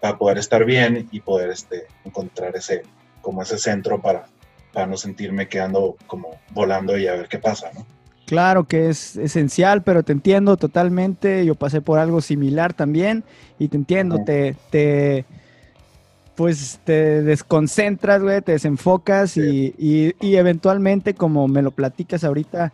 para 0.00 0.16
poder 0.16 0.38
estar 0.38 0.64
bien 0.64 1.08
y 1.12 1.20
poder 1.20 1.50
este, 1.50 1.86
encontrar 2.04 2.56
ese, 2.56 2.82
como 3.20 3.42
ese 3.42 3.58
centro 3.58 4.00
para, 4.00 4.26
para 4.72 4.86
no 4.86 4.96
sentirme 4.96 5.48
quedando 5.48 5.96
como 6.06 6.36
volando 6.50 6.96
y 6.96 7.06
a 7.06 7.12
ver 7.12 7.28
qué 7.28 7.38
pasa, 7.38 7.70
¿no? 7.74 7.86
Claro 8.26 8.64
que 8.64 8.88
es 8.88 9.16
esencial, 9.16 9.82
pero 9.82 10.02
te 10.02 10.12
entiendo 10.12 10.56
totalmente. 10.56 11.44
Yo 11.44 11.54
pasé 11.54 11.80
por 11.80 11.98
algo 11.98 12.20
similar 12.20 12.72
también 12.72 13.24
y 13.58 13.68
te 13.68 13.76
entiendo, 13.76 14.24
te, 14.24 14.56
te, 14.70 15.26
pues 16.34 16.80
te 16.84 17.22
desconcentras, 17.22 18.22
güey, 18.22 18.40
te 18.40 18.52
desenfocas 18.52 19.32
sí. 19.32 19.74
y, 19.76 20.14
y, 20.20 20.26
y, 20.26 20.36
eventualmente, 20.36 21.14
como 21.14 21.46
me 21.46 21.60
lo 21.60 21.72
platicas 21.72 22.24
ahorita, 22.24 22.72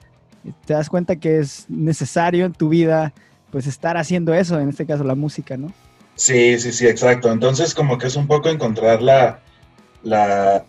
te 0.65 0.75
das 0.75 0.89
cuenta 0.89 1.17
que 1.17 1.39
es 1.39 1.65
necesario 1.69 2.45
en 2.45 2.53
tu 2.53 2.69
vida 2.69 3.13
pues 3.51 3.67
estar 3.67 3.97
haciendo 3.97 4.35
eso, 4.35 4.61
en 4.61 4.69
este 4.69 4.87
caso 4.87 5.05
la 5.05 5.15
música, 5.15 5.57
¿no? 5.57 5.73
Sí, 6.15 6.59
sí, 6.59 6.73
sí, 6.73 6.87
exacto. 6.87 7.33
Entonces 7.33 7.75
como 7.75 7.99
que 7.99 8.09
es 8.09 8.17
un 8.17 8.27
poco 8.27 8.49
encontrar 8.49 9.03
la, 9.03 9.41
la 10.03 10.65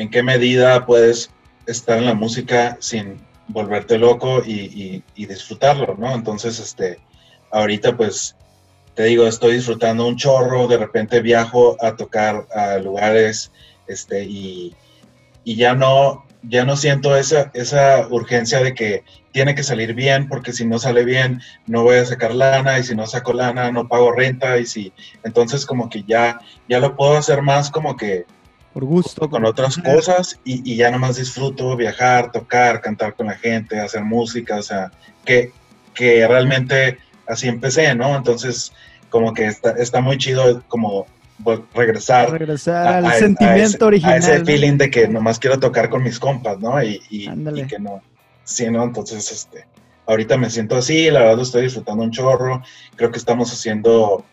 en 0.00 0.08
qué 0.08 0.22
medida 0.22 0.86
puedes 0.86 1.30
estar 1.66 1.98
en 1.98 2.06
la 2.06 2.14
música 2.14 2.78
sin 2.80 3.20
volverte 3.48 3.98
loco 3.98 4.42
y, 4.42 5.04
disfrutarlo, 5.14 5.94
¿no? 5.98 6.14
Entonces, 6.14 6.58
este, 6.58 6.98
ahorita 7.50 7.98
pues 7.98 8.34
te 8.94 9.04
digo, 9.04 9.26
estoy 9.26 9.54
disfrutando 9.54 10.06
un 10.06 10.16
chorro, 10.16 10.66
de 10.68 10.78
repente 10.78 11.20
viajo 11.20 11.76
a 11.84 11.96
tocar 11.96 12.46
a 12.54 12.78
lugares, 12.78 13.52
este, 13.88 14.24
y, 14.24 14.74
y 15.44 15.56
ya 15.56 15.74
no, 15.74 16.24
ya 16.42 16.64
no 16.64 16.76
siento 16.78 17.14
esa, 17.14 17.50
esa 17.52 18.08
urgencia 18.08 18.62
de 18.62 18.72
que 18.72 19.04
tiene 19.32 19.54
que 19.54 19.62
salir 19.62 19.92
bien, 19.92 20.28
porque 20.28 20.54
si 20.54 20.64
no 20.64 20.78
sale 20.78 21.04
bien, 21.04 21.42
no 21.66 21.82
voy 21.82 21.98
a 21.98 22.06
sacar 22.06 22.34
lana, 22.34 22.78
y 22.78 22.84
si 22.84 22.94
no 22.94 23.06
saco 23.06 23.34
lana, 23.34 23.70
no 23.70 23.86
pago 23.86 24.12
renta, 24.12 24.56
y 24.56 24.64
si, 24.64 24.94
entonces 25.24 25.66
como 25.66 25.90
que 25.90 26.04
ya, 26.04 26.40
ya 26.70 26.80
lo 26.80 26.96
puedo 26.96 27.18
hacer 27.18 27.42
más 27.42 27.70
como 27.70 27.98
que 27.98 28.24
por 28.72 28.84
gusto, 28.84 29.20
con, 29.22 29.30
con 29.30 29.44
otras 29.46 29.76
cosas, 29.78 30.38
y, 30.44 30.72
y, 30.72 30.76
ya 30.76 30.90
nomás 30.90 31.16
disfruto 31.16 31.76
viajar, 31.76 32.30
tocar, 32.30 32.80
cantar 32.80 33.14
con 33.14 33.26
la 33.26 33.36
gente, 33.36 33.80
hacer 33.80 34.02
música, 34.02 34.56
o 34.56 34.62
sea, 34.62 34.92
que, 35.24 35.52
que 35.94 36.26
realmente 36.26 36.98
así 37.26 37.48
empecé, 37.48 37.94
¿no? 37.94 38.16
Entonces, 38.16 38.72
como 39.08 39.34
que 39.34 39.46
está, 39.46 39.72
está 39.72 40.00
muy 40.00 40.18
chido 40.18 40.62
como 40.68 41.06
regresar, 41.74 42.30
regresar 42.30 42.86
a, 42.86 42.98
al 42.98 43.06
a, 43.06 43.12
sentimiento 43.14 43.48
a 43.50 43.64
ese, 43.64 43.84
original. 43.84 44.12
A 44.14 44.16
ese 44.18 44.44
feeling 44.44 44.76
de 44.76 44.90
que 44.90 45.08
nomás 45.08 45.38
quiero 45.38 45.58
tocar 45.58 45.88
con 45.88 46.02
mis 46.02 46.18
compas, 46.18 46.58
¿no? 46.60 46.82
Y, 46.82 47.00
y, 47.10 47.28
y, 47.28 47.66
que 47.66 47.78
no. 47.78 48.02
Sí, 48.44 48.68
¿no? 48.70 48.84
Entonces, 48.84 49.30
este, 49.32 49.66
ahorita 50.06 50.36
me 50.36 50.50
siento 50.50 50.76
así, 50.76 51.10
la 51.10 51.20
verdad 51.20 51.36
lo 51.36 51.42
estoy 51.42 51.62
disfrutando 51.62 52.02
un 52.04 52.10
chorro. 52.10 52.62
Creo 52.96 53.10
que 53.10 53.18
estamos 53.18 53.52
haciendo 53.52 54.24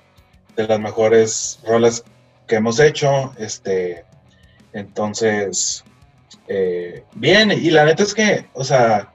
de 0.56 0.68
las 0.68 0.80
mejores 0.80 1.60
rolas 1.66 2.04
que 2.48 2.56
hemos 2.56 2.80
hecho. 2.80 3.34
Este, 3.38 4.06
entonces, 4.78 5.84
eh, 6.48 7.04
bien, 7.16 7.52
y 7.52 7.70
la 7.72 7.86
neta 7.86 8.04
es 8.04 8.14
que, 8.14 8.48
o 8.54 8.64
sea, 8.64 9.14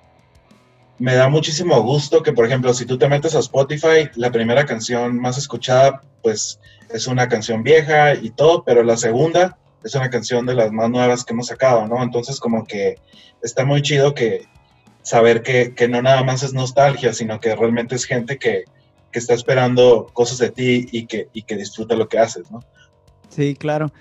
me 0.98 1.14
da 1.14 1.28
muchísimo 1.28 1.80
gusto 1.82 2.22
que, 2.22 2.32
por 2.32 2.46
ejemplo, 2.46 2.72
si 2.74 2.86
tú 2.86 2.98
te 2.98 3.08
metes 3.08 3.34
a 3.34 3.40
Spotify, 3.40 4.10
la 4.14 4.30
primera 4.30 4.64
canción 4.66 5.18
más 5.18 5.38
escuchada, 5.38 6.02
pues 6.22 6.60
es 6.90 7.06
una 7.06 7.28
canción 7.28 7.62
vieja 7.62 8.14
y 8.14 8.30
todo, 8.30 8.64
pero 8.64 8.82
la 8.82 8.96
segunda 8.96 9.58
es 9.82 9.94
una 9.94 10.10
canción 10.10 10.46
de 10.46 10.54
las 10.54 10.70
más 10.70 10.90
nuevas 10.90 11.24
que 11.24 11.32
hemos 11.32 11.48
sacado, 11.48 11.86
¿no? 11.86 12.02
Entonces, 12.02 12.38
como 12.38 12.64
que 12.64 12.96
está 13.42 13.64
muy 13.64 13.82
chido 13.82 14.14
que 14.14 14.46
saber 15.02 15.42
que, 15.42 15.74
que 15.74 15.88
no 15.88 16.00
nada 16.02 16.22
más 16.22 16.42
es 16.42 16.52
nostalgia, 16.52 17.12
sino 17.12 17.40
que 17.40 17.56
realmente 17.56 17.96
es 17.96 18.04
gente 18.04 18.38
que, 18.38 18.64
que 19.10 19.18
está 19.18 19.34
esperando 19.34 20.08
cosas 20.12 20.38
de 20.38 20.50
ti 20.50 20.86
y 20.92 21.06
que, 21.06 21.28
y 21.32 21.42
que 21.42 21.56
disfruta 21.56 21.96
lo 21.96 22.08
que 22.08 22.18
haces, 22.18 22.50
¿no? 22.50 22.62
Sí, 23.28 23.54
claro. 23.54 23.92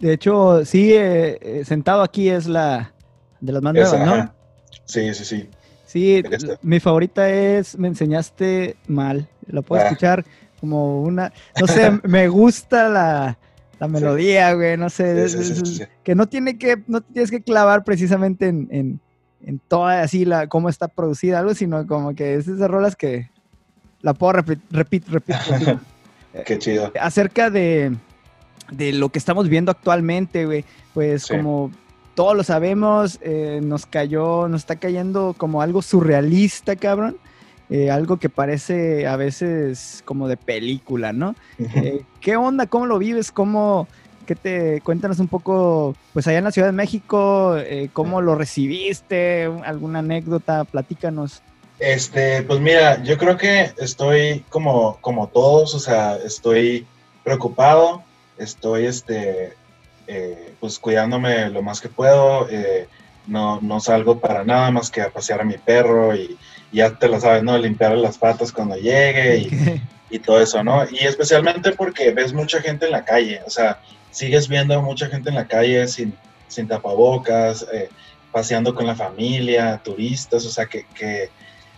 De 0.00 0.12
hecho, 0.12 0.64
sí, 0.64 0.92
eh, 0.92 1.38
eh, 1.40 1.64
sentado 1.64 2.02
aquí 2.02 2.28
es 2.28 2.46
la 2.46 2.92
de 3.40 3.52
las 3.52 3.62
más 3.62 3.74
nuevas, 3.74 4.06
¿no? 4.06 4.34
Sí, 4.84 5.14
sí, 5.14 5.24
sí. 5.24 5.48
Sí, 5.86 6.22
mi 6.62 6.80
favorita 6.80 7.30
es 7.30 7.78
Me 7.78 7.88
enseñaste 7.88 8.76
mal. 8.86 9.28
La 9.46 9.62
puedo 9.62 9.82
ah. 9.82 9.84
escuchar 9.86 10.24
como 10.60 11.02
una, 11.02 11.32
no 11.60 11.66
sé, 11.66 11.90
me 12.04 12.28
gusta 12.28 12.88
la, 12.88 13.38
la 13.78 13.88
melodía, 13.88 14.52
güey, 14.54 14.76
no 14.76 14.90
sé, 14.90 15.26
que 16.02 16.14
no 16.14 16.26
tiene 16.26 16.58
que, 16.58 16.82
no 16.86 17.02
tienes 17.02 17.30
que 17.30 17.42
clavar 17.42 17.84
precisamente 17.84 18.48
en, 18.48 18.68
en, 18.70 19.00
en, 19.44 19.58
toda 19.58 20.02
así 20.02 20.24
la, 20.24 20.48
cómo 20.48 20.68
está 20.68 20.88
producida, 20.88 21.40
algo, 21.40 21.54
sino 21.54 21.86
como 21.86 22.14
que 22.14 22.34
es 22.34 22.48
esas 22.48 22.70
rolas 22.70 22.96
que 22.96 23.30
la 24.00 24.14
puedo 24.14 24.32
repetir, 24.40 24.64
repito, 24.70 25.10
repito. 25.10 25.38
Qué 26.44 26.58
chido. 26.58 26.92
Acerca 27.00 27.50
de, 27.50 27.94
de 28.70 28.92
lo 28.92 29.10
que 29.10 29.18
estamos 29.18 29.48
viendo 29.48 29.70
actualmente, 29.70 30.46
güey, 30.46 30.64
pues 30.94 31.26
como 31.26 31.70
todos 32.16 32.34
lo 32.34 32.42
sabemos, 32.42 33.18
eh, 33.20 33.60
nos 33.62 33.86
cayó, 33.86 34.48
nos 34.48 34.62
está 34.62 34.76
cayendo 34.76 35.34
como 35.36 35.62
algo 35.62 35.82
surrealista, 35.82 36.74
cabrón. 36.74 37.18
Eh, 37.68 37.90
algo 37.90 38.18
que 38.18 38.28
parece 38.28 39.08
a 39.08 39.16
veces 39.16 40.02
como 40.04 40.28
de 40.28 40.36
película, 40.36 41.12
¿no? 41.12 41.34
Eh, 41.58 42.04
¿Qué 42.20 42.36
onda? 42.36 42.66
¿Cómo 42.66 42.86
lo 42.86 42.98
vives? 42.98 43.32
¿Cómo, 43.32 43.88
qué 44.24 44.36
te, 44.36 44.80
cuéntanos 44.82 45.18
un 45.18 45.26
poco, 45.26 45.96
pues 46.12 46.28
allá 46.28 46.38
en 46.38 46.44
la 46.44 46.52
Ciudad 46.52 46.68
de 46.68 46.72
México, 46.72 47.56
cómo 47.92 48.20
lo 48.20 48.36
recibiste? 48.36 49.50
¿Alguna 49.64 49.98
anécdota? 49.98 50.64
Platícanos. 50.64 51.42
Este, 51.78 52.42
pues 52.42 52.60
mira, 52.60 53.02
yo 53.02 53.18
creo 53.18 53.36
que 53.36 53.72
estoy 53.78 54.44
como, 54.48 54.96
como 55.00 55.26
todos, 55.26 55.74
o 55.74 55.80
sea, 55.80 56.16
estoy 56.16 56.86
preocupado, 57.24 58.02
estoy, 58.38 58.86
este, 58.86 59.54
eh, 60.06 60.54
pues 60.60 60.78
cuidándome 60.78 61.50
lo 61.50 61.62
más 61.62 61.80
que 61.80 61.88
puedo. 61.88 62.48
Eh, 62.48 62.88
no, 63.26 63.60
no, 63.60 63.80
salgo 63.80 64.20
para 64.20 64.44
nada 64.44 64.70
más 64.70 64.88
que 64.90 65.00
a 65.00 65.10
pasear 65.10 65.40
a 65.40 65.44
mi 65.44 65.58
perro 65.58 66.14
y, 66.14 66.38
ya 66.72 66.98
te 66.98 67.08
lo 67.08 67.18
sabes, 67.18 67.42
¿no? 67.42 67.56
Limpiar 67.56 67.96
las 67.96 68.18
patas 68.18 68.52
cuando 68.52 68.76
llegue 68.76 69.38
y, 69.38 69.82
y, 70.10 70.18
todo 70.18 70.40
eso, 70.40 70.62
¿no? 70.62 70.84
Y 70.90 70.98
especialmente 70.98 71.72
porque 71.72 72.12
ves 72.12 72.32
mucha 72.32 72.60
gente 72.60 72.86
en 72.86 72.92
la 72.92 73.04
calle, 73.04 73.40
o 73.46 73.50
sea, 73.50 73.80
sigues 74.10 74.48
viendo 74.48 74.80
mucha 74.82 75.06
gente 75.06 75.30
en 75.30 75.36
la 75.36 75.46
calle 75.46 75.88
sin, 75.88 76.14
sin 76.48 76.68
tapabocas, 76.68 77.66
eh, 77.72 77.88
paseando 78.30 78.74
con 78.74 78.86
la 78.86 78.94
familia, 78.94 79.80
turistas, 79.82 80.44
o 80.44 80.50
sea, 80.50 80.66
que, 80.66 80.86
que 80.94 81.30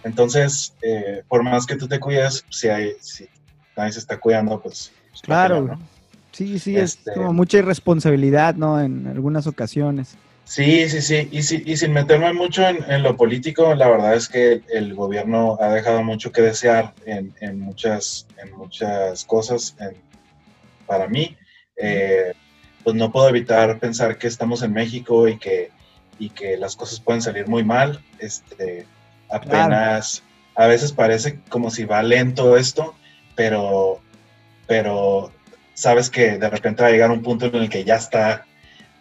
entonces, 0.03 0.75
por 1.29 1.43
más 1.43 1.67
que 1.67 1.77
tú 1.77 1.87
te 1.87 2.01
cuides, 2.01 2.45
si, 2.51 2.69
hay, 2.69 2.95
si 3.01 3.29
nadie 3.77 3.93
se 3.93 3.99
está 4.01 4.19
cuidando, 4.19 4.61
pues... 4.61 4.91
pues 5.11 5.23
claro, 5.23 5.79
Sí, 6.39 6.61
sí, 6.61 6.77
es 6.77 6.99
este 6.99 7.15
como 7.15 7.33
mucha 7.33 7.59
irresponsabilidad, 7.59 8.55
¿no? 8.55 8.81
En 8.81 9.09
algunas 9.09 9.49
ocasiones. 9.49 10.17
Sí, 10.45 10.89
sí, 10.89 11.03
sí. 11.03 11.29
Y, 11.33 11.39
y 11.39 11.77
sin 11.77 11.93
meterme 11.93 12.33
mucho 12.33 12.65
en, 12.65 13.03
lo 13.03 13.17
político, 13.17 13.75
la 13.75 13.89
verdad 13.89 14.15
es 14.15 14.29
que 14.29 14.63
el 14.73 14.95
gobierno 14.95 15.59
ha 15.61 15.71
dejado 15.71 16.05
mucho 16.05 16.31
que 16.31 16.43
desear 16.43 16.95
en, 17.07 17.59
muchas, 17.59 18.29
en 18.41 18.57
muchas 18.57 19.25
cosas 19.25 19.75
para 20.87 21.09
mí. 21.09 21.37
Eh, 21.77 22.33
pues 22.85 22.95
no 22.95 23.11
puedo 23.11 23.29
evitar 23.29 23.81
pensar 23.81 24.17
que 24.17 24.29
estamos 24.29 24.63
en 24.63 24.73
México 24.73 25.27
y 25.27 25.39
que, 25.39 25.73
y 26.21 26.31
que 26.31 26.57
las 26.57 26.77
cosas 26.77 27.01
pueden 27.01 27.21
salir 27.21 27.49
muy 27.49 27.65
mal. 27.65 28.01
Este, 28.21 28.87
apenas, 29.29 30.23
a 30.55 30.69
veces 30.69 30.93
parece 30.93 31.41
como 31.49 31.73
si 31.73 31.85
va 31.85 32.01
lento 32.01 32.57
esto, 32.57 32.95
pero, 33.35 34.01
pero 34.69 35.33
sabes 35.79 36.11
que 36.11 36.39
de 36.39 36.51
repente 36.51 36.83
va 36.83 36.89
a 36.89 36.91
llegar 36.91 37.11
un 37.13 37.23
punto 37.23 37.47
en 37.47 37.55
el 37.55 37.69
que 37.71 37.85
ya 37.85 37.95
está, 37.95 38.45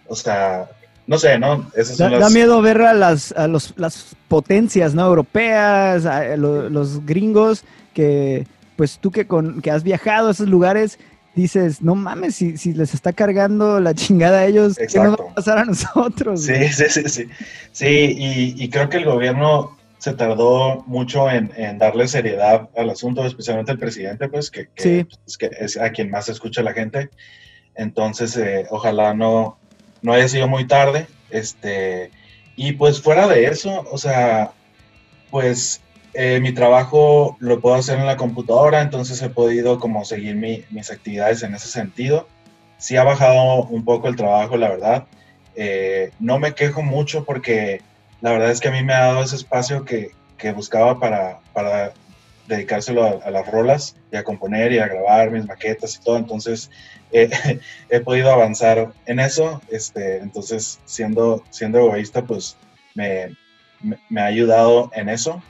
o 0.08 0.16
sea, 0.16 0.70
no 1.08 1.18
sé, 1.18 1.40
¿no? 1.40 1.66
da, 1.98 2.30
miedo 2.30 2.62
ver 2.62 2.82
a 2.82 2.94
las, 2.94 3.32
a 3.32 3.48
los, 3.48 3.74
las 3.78 4.16
potencias, 4.28 4.94
¿no? 4.94 5.08
Europeas, 5.08 6.06
a 6.06 6.38
los, 6.38 7.04
gringos, 7.04 7.64
que 7.96 8.46
pues 8.76 9.00
tú 9.00 9.10
que, 9.10 9.26
con, 9.26 9.60
que 9.62 9.72
has 9.72 9.84
viajado 9.84 10.28
a 10.28 10.32
esos 10.32 10.48
lugares, 10.48 11.00
dices, 11.34 11.82
no 11.82 11.96
mames, 11.96 12.36
si, 12.36 12.58
si 12.58 12.74
les 12.74 12.94
está 12.94 13.12
cargando 13.12 13.80
la 13.80 13.96
chingada 13.96 14.42
a 14.42 14.46
ellos, 14.46 14.78
¿qué 14.78 15.00
nos 15.00 15.20
va 15.20 15.32
a 15.32 15.34
pasar 15.34 15.58
a 15.58 15.66
nosotros? 15.66 16.44
Sí, 16.44 16.68
sí, 16.68 16.86
sí, 16.90 17.10
sí. 17.10 17.28
Sí, 17.72 17.88
y, 17.88 18.64
y 18.64 18.70
creo 18.70 18.88
que 18.88 18.98
el 18.98 19.06
gobierno 19.06 19.77
se 19.98 20.14
tardó 20.14 20.84
mucho 20.86 21.30
en, 21.30 21.78
darle 21.78 22.08
seriedad 22.08 22.70
al 22.76 22.90
asunto, 22.90 23.26
especialmente 23.26 23.72
el 23.72 23.80
presidente, 23.80 24.30
pues, 24.30 24.52
que, 24.52 24.70
pues, 24.76 25.38
que, 25.38 25.50
es, 25.60 25.78
a 25.78 25.92
quien 25.92 26.12
más 26.12 26.30
escucha 26.30 26.62
la 26.62 26.74
gente. 26.74 27.10
Entonces, 27.76 28.36
eh, 28.38 28.68
ojalá 28.70 29.14
no, 29.14 29.58
no 30.02 30.14
haya 30.14 30.28
sido 30.28 30.48
muy 30.48 30.68
tarde. 30.68 31.08
Este, 31.30 32.12
y 32.56 32.74
pues 32.74 33.02
fuera 33.02 33.28
de 33.28 33.46
eso, 33.46 33.86
o 33.92 33.98
sea, 33.98 34.52
pues 35.30 35.82
eh, 36.14 36.40
mi 36.40 36.54
trabajo 36.54 37.38
lo 37.40 37.60
puedo 37.60 37.76
hacer 37.76 38.00
en 38.00 38.08
la 38.08 38.18
computadora, 38.18 38.82
entonces 38.82 39.22
he 39.22 39.30
podido 39.30 39.80
como 39.80 40.06
seguir 40.06 40.36
mis 40.36 40.90
actividades 40.90 41.44
en 41.44 41.54
ese 41.54 41.68
sentido. 41.68 42.28
Sí 42.78 42.96
ha 42.98 43.04
bajado 43.04 43.64
un 43.66 43.84
poco 43.86 44.08
el 44.08 44.16
trabajo, 44.16 44.58
la 44.58 44.70
verdad. 44.70 45.08
Eh, 45.56 46.12
no 46.20 46.40
me 46.40 46.54
quejo 46.54 46.82
mucho 46.82 47.26
porque 47.26 47.82
la 48.22 48.32
verdad 48.32 48.52
es 48.52 48.60
que 48.60 48.68
a 48.68 48.72
mí 48.72 48.84
me 48.84 48.94
ha 48.94 49.08
dado 49.08 49.24
ese 49.24 49.36
espacio 49.36 49.86
que, 49.86 50.12
que 50.38 50.52
buscaba 50.52 51.00
para, 51.00 51.40
para 51.54 51.94
dedicárselo 52.48 53.22
a, 53.24 53.30
las 53.30 53.46
rolas 53.48 53.96
y 54.12 54.16
a 54.16 54.24
componer 54.24 54.72
y 54.72 54.80
a 54.80 54.88
grabar 54.88 55.32
mis 55.32 55.46
maquetas 55.46 55.96
y 55.96 56.04
todo. 56.04 56.18
Entonces 56.18 56.72
he 57.12 58.00
podido 58.00 58.32
avanzar 58.32 58.94
en 59.06 59.20
eso. 59.20 59.62
Este, 59.70 60.18
entonces, 60.18 60.80
siendo, 60.86 61.44
siendo 61.50 61.80
egoísta, 61.80 62.24
pues 62.24 62.58
me, 62.96 63.36
me, 64.10 64.22
ha 64.22 64.26
ayudado 64.26 64.92
en 64.96 65.10
eso. 65.10 65.42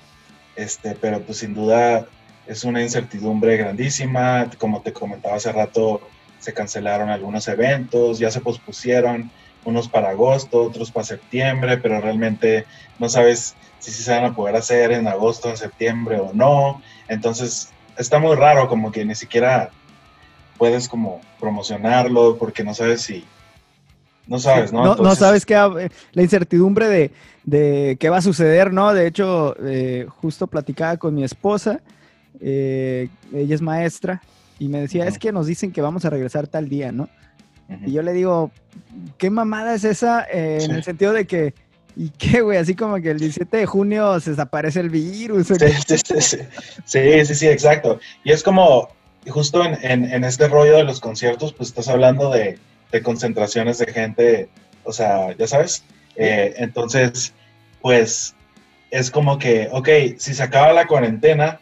Este, 0.56 0.96
pero 0.96 1.22
pues 1.22 1.38
sin 1.38 1.54
duda 1.54 2.08
es 2.48 2.64
una 2.64 2.82
incertidumbre 2.82 3.58
grandísima. 3.58 4.50
Como 4.58 4.82
te 4.82 4.92
comentaba 4.92 5.36
hace 5.36 5.52
rato, 5.52 6.02
se 6.40 6.54
cancelaron 6.54 7.10
algunos 7.10 7.48
eventos, 7.48 8.20
ya 8.20 8.32
se 8.32 8.42
pospusieron 8.42 9.32
unos 9.68 9.90
para 9.90 10.12
agosto, 10.12 10.64
otros 10.64 10.92
para 10.92 11.06
septiembre, 11.06 11.78
pero 11.78 12.00
realmente 12.00 12.66
no 13.00 13.10
sabes 13.10 13.54
si 13.80 13.92
se 13.92 14.12
van 14.12 14.24
a 14.24 14.34
poder 14.34 14.56
hacer 14.56 14.94
en 14.94 15.08
agosto, 15.08 15.50
en 15.50 15.58
septiembre 15.58 16.20
o 16.22 16.32
no. 16.34 16.82
Entonces 17.10 17.70
está 17.98 18.18
muy 18.18 18.36
raro, 18.38 18.70
como 18.70 18.94
que 18.94 19.04
ni 19.04 19.14
siquiera 19.14 19.70
puedes 20.58 20.88
como 20.88 21.20
promocionarlo 21.40 22.38
porque 22.38 22.64
no 22.64 22.74
sabes 22.74 23.02
si... 23.02 23.26
No 24.26 24.40
sabes, 24.40 24.74
¿no? 24.74 24.96
No, 24.96 25.16
sabes 25.16 25.46
qué, 25.46 25.56
la 26.12 26.22
incertidumbre 26.22 26.88
de, 26.90 27.12
de, 27.44 27.98
qué 27.98 28.10
va 28.10 28.18
a 28.18 28.22
suceder, 28.22 28.74
¿no? 28.74 28.94
De 28.94 29.08
hecho, 29.08 29.56
eh, 29.66 30.06
justo 30.10 30.48
platicaba 30.48 30.98
con 30.98 31.16
mi 31.16 31.24
esposa, 31.24 31.80
eh, 32.42 33.08
ella 33.34 33.56
es 33.56 33.62
maestra, 33.62 34.22
y 34.60 34.68
me 34.68 34.82
decía, 34.82 35.08
es 35.08 35.18
que 35.18 35.32
nos 35.32 35.48
dicen 35.48 35.72
que 35.72 35.82
vamos 35.82 36.04
a 36.04 36.10
regresar 36.10 36.48
tal 36.48 36.68
día, 36.68 36.92
¿no? 36.92 37.08
Y 37.86 37.92
yo 37.92 38.02
le 38.02 38.14
digo, 38.14 38.52
¿qué 39.18 39.30
mamada 39.30 39.76
es 39.76 39.84
esa? 39.84 40.26
Eh, 40.32 40.60
en 40.62 40.72
el 40.72 40.84
sentido 40.84 41.14
de 41.14 41.26
que, 41.26 41.54
¿y 41.96 42.10
qué, 42.10 42.42
güey? 42.42 42.58
Así 42.58 42.76
como 42.76 42.96
que 43.02 43.12
el 43.12 43.20
17 43.20 43.58
de 43.58 43.66
junio 43.66 44.20
se 44.20 44.32
desaparece 44.32 44.80
el 44.80 44.90
virus. 44.90 45.48
Sí, 45.48 45.56
sí, 46.86 47.26
sí, 47.26 47.36
sí, 47.36 47.48
exacto. 47.48 48.00
Y 48.24 48.32
es 48.32 48.44
como, 48.44 48.90
justo 49.28 49.64
en, 49.66 50.06
en, 50.06 50.24
este 50.24 50.48
rollo 50.48 50.78
de 50.78 50.84
los 50.84 51.00
conciertos, 51.00 51.54
pues 51.54 51.70
estás 51.70 51.88
hablando 51.88 52.32
de, 52.32 52.58
de 52.92 53.02
concentraciones 53.02 53.78
de 53.80 53.88
gente, 53.88 54.50
o 54.84 54.94
sea, 54.94 55.36
ya 55.36 55.48
sabes. 55.48 55.84
Eh, 56.16 56.54
entonces, 56.58 57.34
pues 57.82 58.36
es 58.92 59.12
como 59.12 59.38
que, 59.38 59.70
ok, 59.72 59.90
si 60.18 60.34
se 60.34 60.44
acaba 60.44 60.74
la 60.74 60.88
cuarentena, 60.88 61.60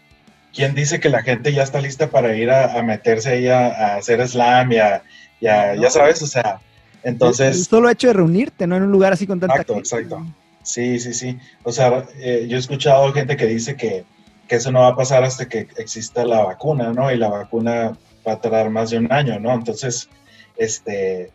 ¿quién 0.54 0.76
dice 0.76 1.00
que 1.00 1.10
la 1.10 1.24
gente 1.24 1.52
ya 1.54 1.64
está 1.64 1.82
lista 1.82 2.10
para 2.10 2.36
ir 2.36 2.52
a, 2.52 2.82
meterse 2.84 3.30
ahí 3.30 3.48
a, 3.48 3.68
a 3.68 3.96
hacer 3.98 4.26
slam 4.28 4.72
y 4.72 4.78
a 4.78 5.04
ya, 5.42 5.76
ya 5.76 5.90
sabes, 5.90 6.22
o 6.22 6.28
sea, 6.28 6.60
entonces... 7.04 7.56
El 7.56 7.66
solo 7.66 7.90
hecho 7.90 8.08
de 8.08 8.14
reunirte, 8.14 8.66
¿no? 8.68 8.76
En 8.76 8.84
un 8.84 8.92
lugar 8.92 9.14
así 9.14 9.28
con 9.28 9.40
tanta 9.40 9.56
Exacto, 9.56 9.78
exacto. 9.78 10.26
Sí, 10.64 11.00
sí, 11.00 11.14
sí. 11.14 11.38
O 11.64 11.72
sea, 11.72 12.06
eh, 12.18 12.48
yo 12.50 12.58
he 12.58 12.60
escuchado 12.60 13.14
gente 13.14 13.38
que 13.38 13.46
dice 13.46 13.76
que, 13.76 14.04
que, 14.48 14.56
eso 14.56 14.72
no 14.72 14.82
va 14.82 14.90
a 14.90 14.96
pasar 14.96 15.24
hasta 15.24 15.48
que 15.48 15.68
exista 15.78 16.26
la 16.26 16.44
vacuna, 16.44 16.92
¿no? 16.92 17.12
Y 17.12 17.18
la 17.18 17.30
vacuna 17.30 17.96
va 18.28 18.34
a 18.34 18.42
tardar 18.42 18.72
más 18.72 18.90
de 18.90 18.98
un 18.98 19.12
año, 19.14 19.40
¿no? 19.40 19.54
Entonces, 19.54 20.10
este, 20.58 21.30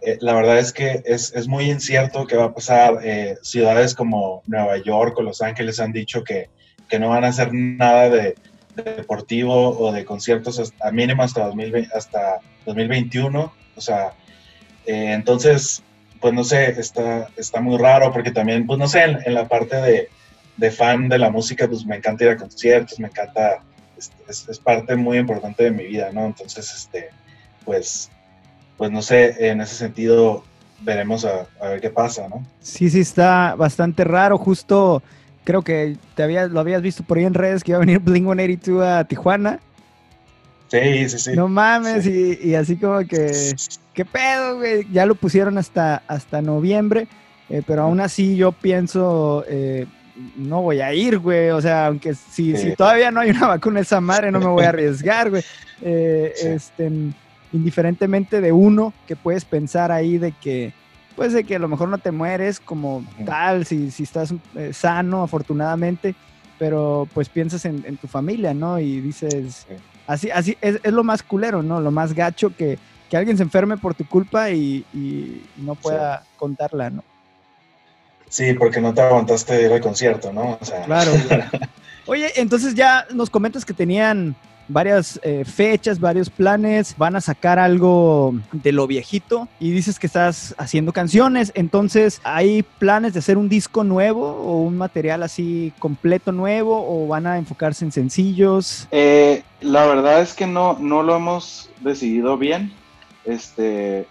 eh, 0.00 0.18
la 0.20 0.34
verdad 0.34 0.58
es 0.58 0.72
que 0.72 1.02
es, 1.04 1.32
es, 1.34 1.46
muy 1.46 1.70
incierto 1.70 2.26
qué 2.26 2.36
va 2.36 2.46
a 2.46 2.54
pasar. 2.54 2.98
Eh, 3.04 3.36
ciudades 3.42 3.94
como 3.94 4.42
Nueva 4.46 4.76
York 4.78 5.16
o 5.16 5.22
Los 5.22 5.40
Ángeles 5.42 5.78
han 5.78 5.92
dicho 5.92 6.24
que, 6.24 6.50
que 6.88 6.98
no 6.98 7.10
van 7.10 7.22
a 7.22 7.28
hacer 7.28 7.54
nada 7.54 8.10
de, 8.10 8.34
deportivo 8.74 9.78
o 9.78 9.92
de 9.92 10.04
conciertos 10.04 10.72
a 10.80 10.90
mínimo 10.90 11.22
hasta, 11.22 11.46
2020, 11.46 11.90
hasta 11.94 12.40
2021. 12.66 13.52
O 13.76 13.80
sea, 13.80 14.12
eh, 14.86 15.12
entonces, 15.12 15.82
pues 16.20 16.32
no 16.32 16.44
sé, 16.44 16.70
está, 16.80 17.28
está 17.36 17.60
muy 17.60 17.78
raro 17.78 18.12
porque 18.12 18.30
también, 18.30 18.66
pues 18.66 18.78
no 18.78 18.88
sé, 18.88 19.02
en, 19.02 19.34
la 19.34 19.48
parte 19.48 19.76
de, 19.76 20.08
de, 20.56 20.70
fan 20.70 21.08
de 21.08 21.18
la 21.18 21.30
música, 21.30 21.66
pues 21.68 21.84
me 21.84 21.96
encanta 21.96 22.24
ir 22.24 22.30
a 22.30 22.36
conciertos, 22.36 22.98
me 22.98 23.08
encanta, 23.08 23.62
es, 24.28 24.48
es, 24.48 24.58
parte 24.58 24.96
muy 24.96 25.18
importante 25.18 25.64
de 25.64 25.70
mi 25.70 25.84
vida, 25.84 26.10
¿no? 26.12 26.26
Entonces, 26.26 26.72
este, 26.74 27.10
pues, 27.64 28.10
pues 28.76 28.90
no 28.90 29.02
sé, 29.02 29.48
en 29.50 29.60
ese 29.60 29.74
sentido 29.74 30.44
veremos 30.80 31.24
a, 31.24 31.46
a 31.60 31.68
ver 31.68 31.80
qué 31.80 31.90
pasa, 31.90 32.28
¿no? 32.28 32.44
Sí, 32.60 32.90
sí, 32.90 33.00
está 33.00 33.54
bastante 33.54 34.04
raro, 34.04 34.38
justo 34.38 35.02
creo 35.44 35.62
que 35.62 35.96
te 36.14 36.22
había, 36.22 36.46
lo 36.46 36.60
habías 36.60 36.82
visto 36.82 37.02
por 37.02 37.18
ahí 37.18 37.24
en 37.24 37.34
redes 37.34 37.64
que 37.64 37.72
iba 37.72 37.78
a 37.78 37.80
venir 37.80 37.98
Blink 38.04 38.24
182 38.24 38.84
a 38.84 39.04
Tijuana. 39.04 39.60
Sí, 40.68 41.08
sí, 41.08 41.18
sí. 41.18 41.32
No 41.34 41.48
mames, 41.48 42.06
y, 42.06 42.54
así 42.54 42.76
como 42.76 43.00
que, 43.00 43.54
¿qué 43.92 44.04
pedo, 44.06 44.56
güey? 44.56 44.86
Ya 44.90 45.04
lo 45.04 45.14
pusieron 45.14 45.58
hasta, 45.58 46.02
hasta 46.06 46.40
noviembre, 46.40 47.08
eh, 47.50 47.62
pero 47.66 47.82
aún 47.82 48.00
así 48.00 48.36
yo 48.36 48.52
pienso, 48.52 49.44
eh, 49.48 49.86
no 50.36 50.62
voy 50.62 50.80
a 50.80 50.94
ir, 50.94 51.18
güey. 51.18 51.50
O 51.50 51.60
sea, 51.60 51.88
aunque 51.88 52.14
si, 52.14 52.56
si 52.56 52.74
todavía 52.74 53.10
no 53.10 53.20
hay 53.20 53.30
una 53.30 53.46
vacuna 53.48 53.80
esa 53.80 54.00
madre, 54.00 54.30
no 54.30 54.38
me 54.38 54.46
voy 54.46 54.64
a 54.64 54.70
arriesgar, 54.70 55.28
güey. 55.28 55.44
Eh, 55.82 56.32
este, 56.42 56.90
indiferentemente 57.52 58.40
de 58.40 58.52
uno 58.52 58.94
que 59.06 59.16
puedes 59.16 59.44
pensar 59.44 59.92
ahí 59.92 60.16
de 60.16 60.32
que 60.32 60.72
pues 61.12 61.32
de 61.32 61.44
que 61.44 61.56
a 61.56 61.58
lo 61.58 61.68
mejor 61.68 61.88
no 61.88 61.98
te 61.98 62.10
mueres 62.10 62.60
como 62.60 63.04
tal, 63.24 63.66
si, 63.66 63.90
si 63.90 64.02
estás 64.02 64.34
eh, 64.54 64.72
sano, 64.72 65.22
afortunadamente, 65.22 66.14
pero 66.58 67.08
pues 67.12 67.28
piensas 67.28 67.64
en, 67.64 67.96
tu 67.96 68.06
familia, 68.06 68.54
¿no? 68.54 68.78
Y 68.78 69.00
dices, 69.00 69.66
así, 70.06 70.30
así 70.30 70.56
es, 70.60 70.80
lo 70.84 71.04
más 71.04 71.22
culero, 71.22 71.62
¿no? 71.62 71.80
Lo 71.80 71.90
más 71.90 72.14
gacho 72.14 72.54
que, 72.56 72.78
que 73.10 73.16
alguien 73.16 73.36
se 73.36 73.42
enferme 73.42 73.76
por 73.76 73.94
tu 73.94 74.06
culpa 74.06 74.50
y, 74.50 74.84
no 75.56 75.74
pueda 75.74 76.24
contarla, 76.36 76.90
¿no? 76.90 77.04
Sí, 78.28 78.54
porque 78.54 78.80
no 78.80 78.94
te 78.94 79.02
aguantaste 79.02 79.62
ir 79.62 79.72
al 79.72 79.80
concierto, 79.80 80.32
¿no? 80.32 80.58
Claro. 80.86 81.12
Oye, 82.06 82.32
entonces 82.36 82.74
ya 82.74 83.06
nos 83.12 83.28
comentas 83.28 83.64
que 83.64 83.74
tenían 83.74 84.34
varias 84.68 85.20
eh, 85.22 85.44
fechas, 85.44 86.00
varios 86.00 86.30
planes, 86.30 86.94
van 86.96 87.16
a 87.16 87.20
sacar 87.20 87.58
algo 87.58 88.34
de 88.52 88.72
lo 88.72 88.86
viejito 88.86 89.48
y 89.60 89.70
dices 89.70 89.98
que 89.98 90.06
estás 90.06 90.54
haciendo 90.58 90.92
canciones, 90.92 91.52
entonces 91.54 92.20
hay 92.24 92.62
planes 92.62 93.12
de 93.12 93.20
hacer 93.20 93.38
un 93.38 93.48
disco 93.48 93.84
nuevo 93.84 94.26
o 94.26 94.62
un 94.62 94.76
material 94.76 95.22
así 95.22 95.72
completo 95.78 96.32
nuevo 96.32 96.84
o 96.88 97.06
van 97.06 97.26
a 97.26 97.38
enfocarse 97.38 97.84
en 97.84 97.92
sencillos? 97.92 98.88
Eh, 98.90 99.42
la 99.60 99.86
verdad 99.86 100.20
es 100.22 100.34
que 100.34 100.46
no, 100.46 100.76
no 100.78 101.02
lo 101.02 101.16
hemos 101.16 101.70
decidido 101.80 102.36
bien, 102.36 102.72
este, 103.24 104.06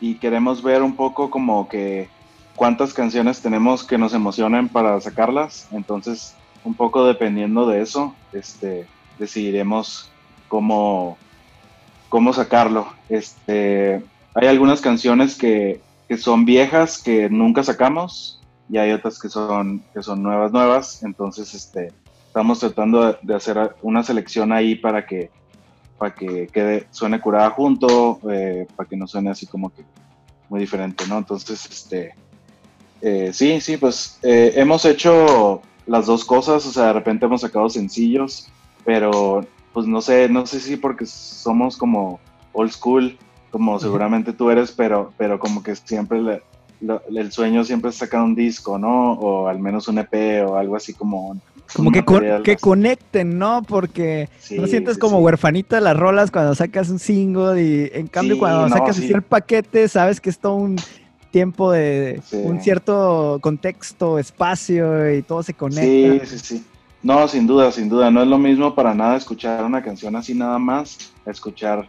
y 0.00 0.16
queremos 0.16 0.62
ver 0.62 0.82
un 0.82 0.96
poco 0.96 1.30
como 1.30 1.68
que 1.68 2.08
cuántas 2.54 2.94
canciones 2.94 3.40
tenemos 3.40 3.84
que 3.84 3.98
nos 3.98 4.14
emocionen 4.14 4.68
para 4.68 5.00
sacarlas, 5.00 5.68
entonces 5.72 6.34
un 6.64 6.74
poco 6.74 7.06
dependiendo 7.06 7.66
de 7.68 7.82
eso, 7.82 8.14
este, 8.32 8.86
decidiremos 9.18 10.10
cómo, 10.48 11.16
cómo 12.08 12.32
sacarlo. 12.32 12.88
Este, 13.08 14.02
hay 14.34 14.46
algunas 14.46 14.80
canciones 14.80 15.36
que, 15.36 15.80
que, 16.08 16.16
son 16.16 16.44
viejas 16.44 17.02
que 17.02 17.28
nunca 17.30 17.62
sacamos 17.62 18.42
y 18.68 18.78
hay 18.78 18.92
otras 18.92 19.20
que 19.20 19.28
son, 19.28 19.82
que 19.94 20.02
son 20.02 20.22
nuevas, 20.22 20.52
nuevas. 20.52 21.02
Entonces, 21.02 21.54
este, 21.54 21.92
estamos 22.26 22.58
tratando 22.58 23.18
de, 23.22 23.34
hacer 23.34 23.76
una 23.82 24.02
selección 24.02 24.52
ahí 24.52 24.74
para 24.74 25.06
que, 25.06 25.30
para 25.98 26.14
que 26.14 26.48
quede, 26.48 26.86
suene 26.90 27.20
curada 27.20 27.50
junto, 27.50 28.20
eh, 28.30 28.66
para 28.76 28.88
que 28.88 28.96
no 28.96 29.06
suene 29.06 29.30
así 29.30 29.46
como 29.46 29.72
que 29.72 29.82
muy 30.48 30.60
diferente, 30.60 31.04
¿no? 31.08 31.18
Entonces, 31.18 31.66
este, 31.66 32.14
eh, 33.00 33.30
sí, 33.32 33.60
sí, 33.60 33.76
pues 33.76 34.18
eh, 34.22 34.52
hemos 34.56 34.84
hecho 34.84 35.62
las 35.86 36.06
dos 36.06 36.24
cosas, 36.24 36.66
o 36.66 36.72
sea, 36.72 36.86
de 36.86 36.92
repente 36.94 37.26
hemos 37.26 37.40
sacado 37.40 37.68
sencillos 37.68 38.48
pero 38.86 39.44
pues 39.74 39.86
no 39.86 40.00
sé, 40.00 40.30
no 40.30 40.46
sé 40.46 40.60
si 40.60 40.78
porque 40.78 41.04
somos 41.04 41.76
como 41.76 42.18
old 42.54 42.70
school, 42.70 43.18
como 43.50 43.78
seguramente 43.78 44.32
tú 44.32 44.48
eres, 44.48 44.72
pero, 44.72 45.12
pero 45.18 45.38
como 45.38 45.62
que 45.62 45.76
siempre 45.76 46.40
el 46.80 47.32
sueño 47.32 47.64
siempre 47.64 47.90
es 47.90 47.96
sacar 47.96 48.22
un 48.22 48.34
disco, 48.34 48.78
¿no? 48.78 49.12
O 49.14 49.48
al 49.48 49.58
menos 49.58 49.88
un 49.88 49.98
EP 49.98 50.48
o 50.48 50.56
algo 50.56 50.76
así 50.76 50.94
como... 50.94 51.36
Como 51.74 51.90
que, 51.90 52.04
que 52.44 52.56
conecten, 52.56 53.38
¿no? 53.38 53.62
Porque 53.62 54.28
no 54.52 54.68
sientes 54.68 54.96
como 54.98 55.18
huerfanita 55.18 55.80
las 55.80 55.96
rolas 55.96 56.30
cuando 56.30 56.54
sacas 56.54 56.88
un 56.88 57.00
single 57.00 57.60
y 57.60 57.90
en 57.92 58.06
cambio 58.06 58.38
cuando 58.38 58.68
sacas 58.68 58.98
el 59.00 59.20
paquete 59.22 59.88
sabes 59.88 60.20
que 60.20 60.30
es 60.30 60.38
todo 60.38 60.54
un 60.54 60.76
tiempo 61.32 61.72
de 61.72 62.22
un 62.32 62.62
cierto 62.62 63.40
contexto, 63.42 64.18
espacio 64.18 65.12
y 65.12 65.22
todo 65.22 65.42
se 65.42 65.54
conecta. 65.54 66.24
Sí, 66.24 66.38
sí, 66.38 66.38
sí. 66.38 66.64
No, 67.06 67.28
sin 67.28 67.46
duda, 67.46 67.70
sin 67.70 67.88
duda. 67.88 68.10
No 68.10 68.20
es 68.20 68.26
lo 68.26 68.36
mismo 68.36 68.74
para 68.74 68.92
nada 68.92 69.16
escuchar 69.16 69.64
una 69.64 69.80
canción 69.80 70.16
así 70.16 70.34
nada 70.34 70.58
más, 70.58 71.12
escuchar 71.24 71.88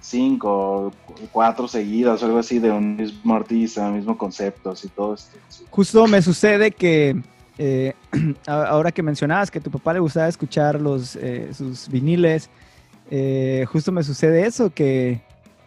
cinco, 0.00 0.92
cuatro 1.32 1.66
seguidas 1.66 2.22
algo 2.22 2.38
así 2.38 2.60
de 2.60 2.70
un 2.70 2.94
mismo 2.94 3.34
artista, 3.34 3.90
mismo 3.90 4.16
concepto, 4.16 4.70
así 4.70 4.86
todo 4.86 5.14
esto. 5.14 5.36
Justo 5.68 6.06
me 6.06 6.22
sucede 6.22 6.70
que 6.70 7.20
eh, 7.58 7.94
ahora 8.46 8.92
que 8.92 9.02
mencionabas 9.02 9.50
que 9.50 9.58
a 9.58 9.62
tu 9.62 9.72
papá 9.72 9.94
le 9.94 9.98
gustaba 9.98 10.28
escuchar 10.28 10.80
los, 10.80 11.16
eh, 11.16 11.48
sus 11.52 11.88
viniles, 11.88 12.48
eh, 13.10 13.64
justo 13.66 13.90
me 13.90 14.04
sucede 14.04 14.46
eso, 14.46 14.70
que, 14.70 15.22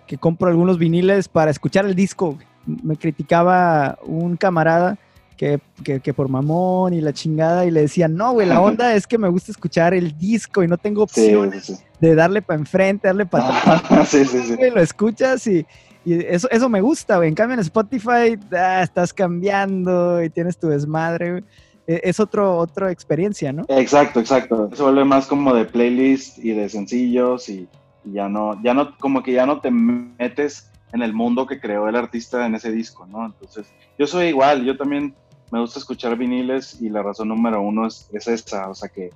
que 0.07 0.17
compro 0.17 0.47
algunos 0.47 0.77
viniles 0.77 1.27
para 1.27 1.51
escuchar 1.51 1.85
el 1.85 1.95
disco. 1.95 2.37
Me 2.65 2.95
criticaba 2.95 3.99
un 4.03 4.37
camarada 4.37 4.97
que, 5.39 6.13
por 6.13 6.27
mamón 6.27 6.93
y 6.93 6.99
la 6.99 7.13
chingada 7.13 7.65
y 7.65 7.71
le 7.71 7.81
decían, 7.81 8.13
no, 8.13 8.33
güey, 8.33 8.45
la 8.45 8.59
onda 8.59 8.93
es 8.93 9.07
que 9.07 9.17
me 9.17 9.29
gusta 9.29 9.53
escuchar 9.53 9.93
el 9.93 10.17
disco 10.17 10.63
y 10.63 10.67
no 10.67 10.77
tengo 10.77 11.03
opciones 11.03 11.81
de 12.01 12.15
darle 12.15 12.41
para 12.41 12.59
enfrente, 12.59 13.07
darle 13.07 13.25
para 13.25 13.77
atrás. 13.77 14.09
sí, 14.09 14.25
sí, 14.25 14.41
sí. 14.43 14.57
lo 14.73 14.81
escuchas 14.81 15.47
y, 15.47 15.65
eso, 16.05 16.49
eso 16.49 16.67
me 16.67 16.81
gusta, 16.81 17.17
güey. 17.17 17.29
En 17.29 17.35
cambio 17.35 17.53
en 17.53 17.61
Spotify 17.61 18.37
ah, 18.51 18.81
estás 18.83 19.13
cambiando 19.13 20.21
y 20.21 20.29
tienes 20.29 20.57
tu 20.57 20.67
desmadre, 20.67 21.43
e, 21.87 22.01
Es 22.03 22.19
otro, 22.19 22.57
otra 22.57 22.91
experiencia, 22.91 23.53
¿no? 23.53 23.63
Exacto, 23.69 24.19
exacto. 24.19 24.69
Se 24.73 24.83
vuelve 24.83 25.05
más 25.05 25.25
como 25.25 25.53
de 25.53 25.65
playlist 25.65 26.37
y 26.39 26.51
de 26.51 26.67
sencillos 26.67 27.47
y, 27.47 27.67
y 28.03 28.13
ya 28.13 28.27
no, 28.27 28.61
ya 28.61 28.73
no, 28.73 28.97
como 28.97 29.23
que 29.23 29.33
ya 29.33 29.45
no 29.45 29.61
te 29.61 29.71
metes 29.71 30.69
en 30.91 31.01
el 31.01 31.13
mundo 31.13 31.45
que 31.45 31.59
creó 31.59 31.87
el 31.87 31.95
artista 31.95 32.45
en 32.45 32.55
ese 32.55 32.71
disco, 32.71 33.05
¿no? 33.05 33.25
Entonces, 33.25 33.67
yo 33.97 34.07
soy 34.07 34.27
igual, 34.27 34.65
yo 34.65 34.75
también 34.75 35.13
me 35.51 35.59
gusta 35.59 35.79
escuchar 35.79 36.17
viniles 36.17 36.81
y 36.81 36.89
la 36.89 37.03
razón 37.03 37.29
número 37.29 37.61
uno 37.61 37.87
es, 37.87 38.09
es 38.13 38.27
esta, 38.27 38.69
o 38.69 38.75
sea 38.75 38.89
que, 38.89 39.11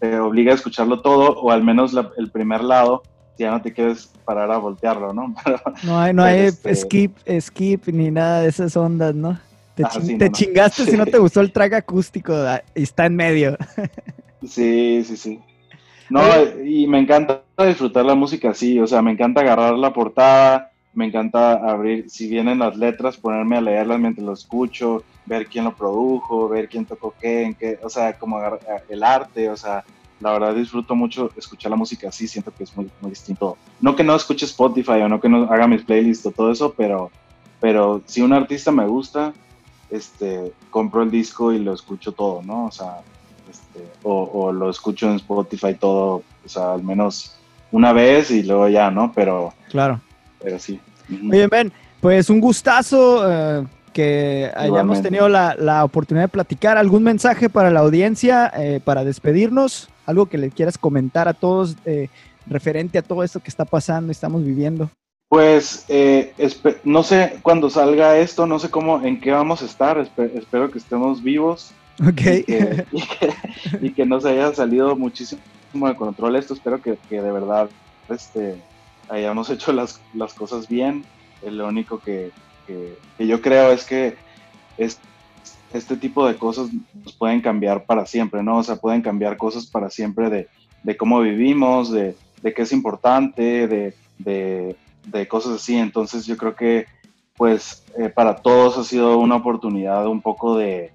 te 0.00 0.18
obliga 0.18 0.52
a 0.52 0.54
escucharlo 0.54 1.02
todo 1.02 1.40
o 1.40 1.50
al 1.50 1.62
menos 1.62 1.92
el 2.16 2.30
primer 2.30 2.62
lado, 2.62 3.02
ya 3.38 3.50
no 3.50 3.60
te 3.60 3.72
quieres 3.72 4.10
parar 4.24 4.50
a 4.50 4.58
voltearlo, 4.58 5.12
¿no? 5.12 5.34
no 5.84 5.98
hay, 5.98 6.14
no 6.14 6.22
hay 6.22 6.40
este 6.40 6.74
skip, 6.74 7.16
skip 7.40 7.86
ni 7.88 8.10
nada 8.10 8.42
de 8.42 8.48
esas 8.48 8.76
ondas, 8.76 9.14
¿no? 9.14 9.38
Te, 9.74 9.84
ah, 9.84 10.32
chingaste 10.32 10.86
si 10.86 10.96
no 10.96 11.06
te 11.06 11.18
gustó 11.18 11.40
el 11.40 11.52
track 11.52 11.74
acústico 11.74 12.34
ah, 12.34 12.62
y 12.74 12.82
está 12.82 13.06
en 13.06 13.14
medio. 13.14 13.56
sí, 14.46 15.04
sí, 15.04 15.16
sí. 15.16 15.40
No, 16.10 16.22
y 16.64 16.86
me 16.86 16.98
encanta 16.98 17.42
disfrutar 17.58 18.04
la 18.04 18.14
música 18.14 18.50
así, 18.50 18.80
o 18.80 18.86
sea, 18.86 19.02
me 19.02 19.12
encanta 19.12 19.42
agarrar 19.42 19.74
la 19.74 19.92
portada, 19.92 20.72
me 20.98 21.06
encanta 21.06 21.52
abrir, 21.52 22.10
si 22.10 22.28
vienen 22.28 22.58
las 22.58 22.76
letras, 22.76 23.16
ponerme 23.16 23.56
a 23.56 23.60
leerlas 23.60 24.00
mientras 24.00 24.26
lo 24.26 24.32
escucho, 24.32 25.04
ver 25.26 25.46
quién 25.46 25.64
lo 25.64 25.76
produjo, 25.76 26.48
ver 26.48 26.68
quién 26.68 26.86
tocó 26.86 27.14
qué, 27.20 27.44
en 27.44 27.54
qué, 27.54 27.78
o 27.84 27.88
sea, 27.88 28.18
como 28.18 28.40
el 28.88 29.02
arte, 29.04 29.48
o 29.48 29.56
sea, 29.56 29.84
la 30.18 30.32
verdad 30.32 30.56
disfruto 30.56 30.96
mucho 30.96 31.30
escuchar 31.36 31.70
la 31.70 31.76
música 31.76 32.08
así, 32.08 32.26
siento 32.26 32.52
que 32.52 32.64
es 32.64 32.76
muy, 32.76 32.90
muy 33.00 33.10
distinto. 33.10 33.56
No 33.80 33.94
que 33.94 34.02
no 34.02 34.16
escuche 34.16 34.44
Spotify 34.44 35.00
o 35.02 35.08
no 35.08 35.20
que 35.20 35.28
no 35.28 35.44
haga 35.44 35.68
mis 35.68 35.84
playlists 35.84 36.26
o 36.26 36.32
todo 36.32 36.50
eso, 36.50 36.74
pero, 36.76 37.12
pero 37.60 38.02
si 38.06 38.20
un 38.20 38.32
artista 38.32 38.72
me 38.72 38.84
gusta, 38.84 39.32
este, 39.90 40.52
compro 40.68 41.04
el 41.04 41.12
disco 41.12 41.52
y 41.52 41.60
lo 41.60 41.74
escucho 41.74 42.10
todo, 42.10 42.42
¿no? 42.42 42.64
O 42.66 42.72
sea, 42.72 43.02
este, 43.48 43.86
o, 44.02 44.24
o, 44.24 44.52
lo 44.52 44.68
escucho 44.68 45.08
en 45.08 45.14
Spotify 45.14 45.74
todo, 45.74 46.24
o 46.44 46.48
sea, 46.48 46.72
al 46.72 46.82
menos 46.82 47.36
una 47.70 47.92
vez 47.92 48.32
y 48.32 48.42
luego 48.42 48.68
ya, 48.68 48.90
¿no? 48.90 49.12
Pero, 49.12 49.54
claro. 49.70 50.00
Pero 50.40 50.58
sí. 50.58 50.80
Muy 51.08 51.38
bien, 51.38 51.48
Ben, 51.50 51.72
pues 52.00 52.30
un 52.30 52.40
gustazo 52.40 53.22
eh, 53.30 53.66
que 53.92 54.52
hayamos 54.54 55.02
tenido 55.02 55.28
la, 55.28 55.84
oportunidad 55.84 56.26
de 56.26 56.28
platicar. 56.28 56.78
¿Algún 56.78 57.02
mensaje 57.02 57.48
para 57.48 57.70
la 57.70 57.80
audiencia 57.80 58.52
eh, 58.56 58.80
para 58.84 59.04
despedirnos? 59.04 59.88
¿Algo 60.06 60.26
que 60.26 60.38
le 60.38 60.50
quieras 60.50 60.78
comentar 60.78 61.26
a 61.26 61.34
todos 61.34 61.76
eh, 61.84 62.08
referente 62.46 62.98
a 62.98 63.02
todo 63.02 63.24
esto 63.24 63.40
que 63.40 63.48
está 63.50 63.64
pasando 63.64 64.10
y 64.10 64.12
estamos 64.12 64.44
viviendo? 64.44 64.88
Pues 65.28 65.84
eh, 65.88 66.32
no 66.84 67.02
sé 67.02 67.40
cuándo 67.42 67.68
salga 67.68 68.16
esto, 68.16 68.46
no 68.46 68.58
sé 68.58 68.70
cómo, 68.70 69.04
en 69.04 69.20
qué 69.20 69.32
vamos 69.32 69.62
a 69.62 69.66
estar, 69.66 69.98
espero 69.98 70.70
que 70.70 70.78
estemos 70.78 71.22
vivos. 71.22 71.72
Ok. 72.00 72.22
Y 73.82 73.90
que, 73.90 74.06
no 74.06 74.20
se 74.20 74.28
haya 74.28 74.54
salido 74.54 74.94
muchísimo 74.94 75.40
de 75.72 75.96
control 75.96 76.36
esto, 76.36 76.54
espero 76.54 76.80
que, 76.80 76.96
de 77.10 77.32
verdad 77.32 77.68
este, 78.08 78.62
hayamos 79.08 79.50
hecho 79.50 79.72
las, 79.72 80.00
las 80.14 80.34
cosas 80.34 80.68
bien. 80.68 81.04
Eh, 81.42 81.50
lo 81.50 81.68
único 81.68 81.98
que, 81.98 82.32
yo 83.18 83.40
creo 83.40 83.72
es 83.72 83.84
que 83.84 84.16
es, 84.76 84.98
este 85.72 85.96
tipo 85.96 86.26
de 86.26 86.36
cosas 86.36 86.68
nos 86.94 87.12
pueden 87.14 87.40
cambiar 87.40 87.84
para 87.84 88.06
siempre, 88.06 88.42
¿no? 88.42 88.58
O 88.58 88.62
sea, 88.62 88.76
pueden 88.76 89.02
cambiar 89.02 89.36
cosas 89.36 89.66
para 89.66 89.90
siempre 89.90 90.30
de, 90.30 90.48
de 90.82 90.96
cómo 90.96 91.20
vivimos, 91.20 91.90
de, 91.90 92.16
de 92.42 92.54
qué 92.54 92.62
es 92.62 92.72
importante, 92.72 93.66
de, 93.66 93.94
de, 94.18 95.28
cosas 95.28 95.54
así. 95.54 95.76
Entonces 95.76 96.26
yo 96.26 96.36
creo 96.36 96.54
que 96.54 96.86
pues 97.36 97.84
eh, 97.96 98.08
para 98.08 98.36
todos 98.36 98.78
ha 98.78 98.84
sido 98.84 99.18
una 99.18 99.36
oportunidad 99.36 100.06
un 100.08 100.20
poco 100.20 100.56
de, 100.56 100.92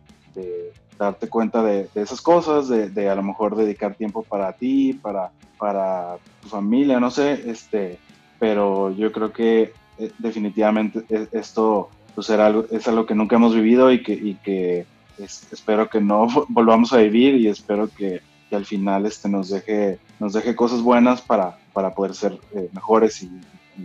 darte 1.03 1.29
cuenta 1.29 1.63
de, 1.63 1.89
esas 1.95 2.21
cosas, 2.21 2.67
de, 2.67 3.09
a 3.09 3.15
lo 3.15 3.23
mejor 3.23 3.55
dedicar 3.55 3.95
tiempo 3.95 4.23
para 4.23 4.53
ti, 4.53 4.93
para, 4.93 5.31
para 5.57 6.17
tu 6.41 6.49
familia, 6.49 6.99
no 6.99 7.11
sé, 7.11 7.49
este, 7.49 7.99
pero 8.39 8.91
yo 8.91 9.11
creo 9.11 9.31
que 9.31 9.73
eh, 9.97 10.11
definitivamente 10.17 11.05
e, 11.09 11.27
esto 11.31 11.89
pues 12.15 12.29
era 12.29 12.47
algo, 12.47 12.65
es 12.71 12.87
algo 12.87 13.05
que 13.05 13.15
nunca 13.15 13.35
hemos 13.35 13.55
vivido 13.55 13.91
y 13.91 14.03
que, 14.03 14.13
y 14.13 14.35
que 14.35 14.85
espero 15.17 15.89
que 15.89 16.01
no 16.01 16.27
volvamos 16.49 16.93
a 16.93 16.97
vivir 16.97 17.35
y 17.35 17.47
espero 17.47 17.89
que, 17.89 18.21
que, 18.49 18.55
al 18.55 18.65
final 18.65 19.05
este, 19.05 19.29
nos, 19.29 19.49
deje, 19.49 19.99
nos 20.19 20.33
deje 20.33 20.55
cosas 20.55 20.81
buenas 20.81 21.21
para, 21.21 21.57
para 21.73 21.93
poder 21.93 22.13
ser 22.15 22.37
eh, 22.53 22.69
mejores 22.73 23.23
y, 23.23 23.29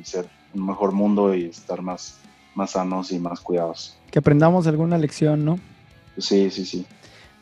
ser 0.05 0.29
un 0.55 0.67
mejor 0.67 0.93
mundo 0.93 1.35
y 1.35 1.47
estar 1.47 1.81
más, 1.81 2.19
más 2.55 2.73
sanos 2.73 3.11
y 3.11 3.19
más 3.19 3.41
cuidados. 3.41 3.97
Que 4.11 4.19
aprendamos 4.19 4.67
alguna 4.67 4.99
lección, 4.99 5.45
¿no? 5.45 5.59
Sí, 6.19 6.51
sí, 6.51 6.67
sí. 6.67 6.87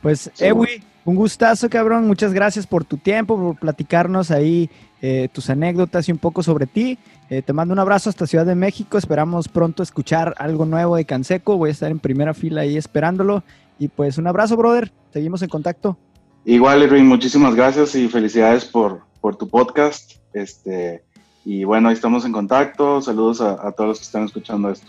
Pues, 0.06 0.30
Ewi, 0.38 0.84
un 1.04 1.16
gustazo, 1.16 1.68
cabrón. 1.68 2.06
Muchas 2.06 2.32
gracias 2.32 2.64
por 2.64 2.84
tu 2.84 2.96
tiempo, 2.96 3.36
por 3.36 3.58
platicarnos 3.58 4.30
ahí 4.30 4.70
eh, 5.02 5.28
tus 5.32 5.50
anécdotas 5.50 6.08
y 6.08 6.12
un 6.12 6.18
poco 6.18 6.44
sobre 6.44 6.66
ti. 6.66 6.96
Eh, 7.28 7.42
te 7.42 7.52
mando 7.52 7.72
un 7.72 7.80
abrazo 7.80 8.08
hasta 8.08 8.24
Ciudad 8.24 8.46
de 8.46 8.54
México. 8.54 8.98
Esperamos 8.98 9.48
pronto 9.48 9.82
escuchar 9.82 10.32
algo 10.38 10.64
nuevo 10.64 10.94
de 10.94 11.04
Canseco. 11.04 11.56
Voy 11.56 11.70
a 11.70 11.72
estar 11.72 11.90
en 11.90 11.98
primera 11.98 12.34
fila 12.34 12.60
ahí 12.60 12.76
esperándolo. 12.76 13.42
Y 13.80 13.88
pues 13.88 14.16
un 14.16 14.28
abrazo, 14.28 14.56
brother. 14.56 14.92
Seguimos 15.12 15.42
en 15.42 15.48
contacto. 15.48 15.98
Igual, 16.44 16.84
Irwin, 16.84 17.08
muchísimas 17.08 17.56
gracias 17.56 17.96
y 17.96 18.06
felicidades 18.06 18.64
por, 18.64 19.00
por 19.20 19.34
tu 19.34 19.48
podcast. 19.48 20.12
Este, 20.32 21.02
y 21.44 21.64
bueno, 21.64 21.88
ahí 21.88 21.94
estamos 21.94 22.24
en 22.24 22.30
contacto. 22.30 23.02
Saludos 23.02 23.40
a, 23.40 23.54
a 23.66 23.72
todos 23.72 23.88
los 23.88 23.98
que 23.98 24.04
están 24.04 24.24
escuchando 24.24 24.70
esto. 24.70 24.86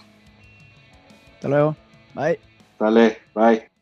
Hasta 1.33 1.47
luego. 1.47 1.75
Bye. 2.13 2.39
Dale, 2.79 3.17
bye. 3.33 3.76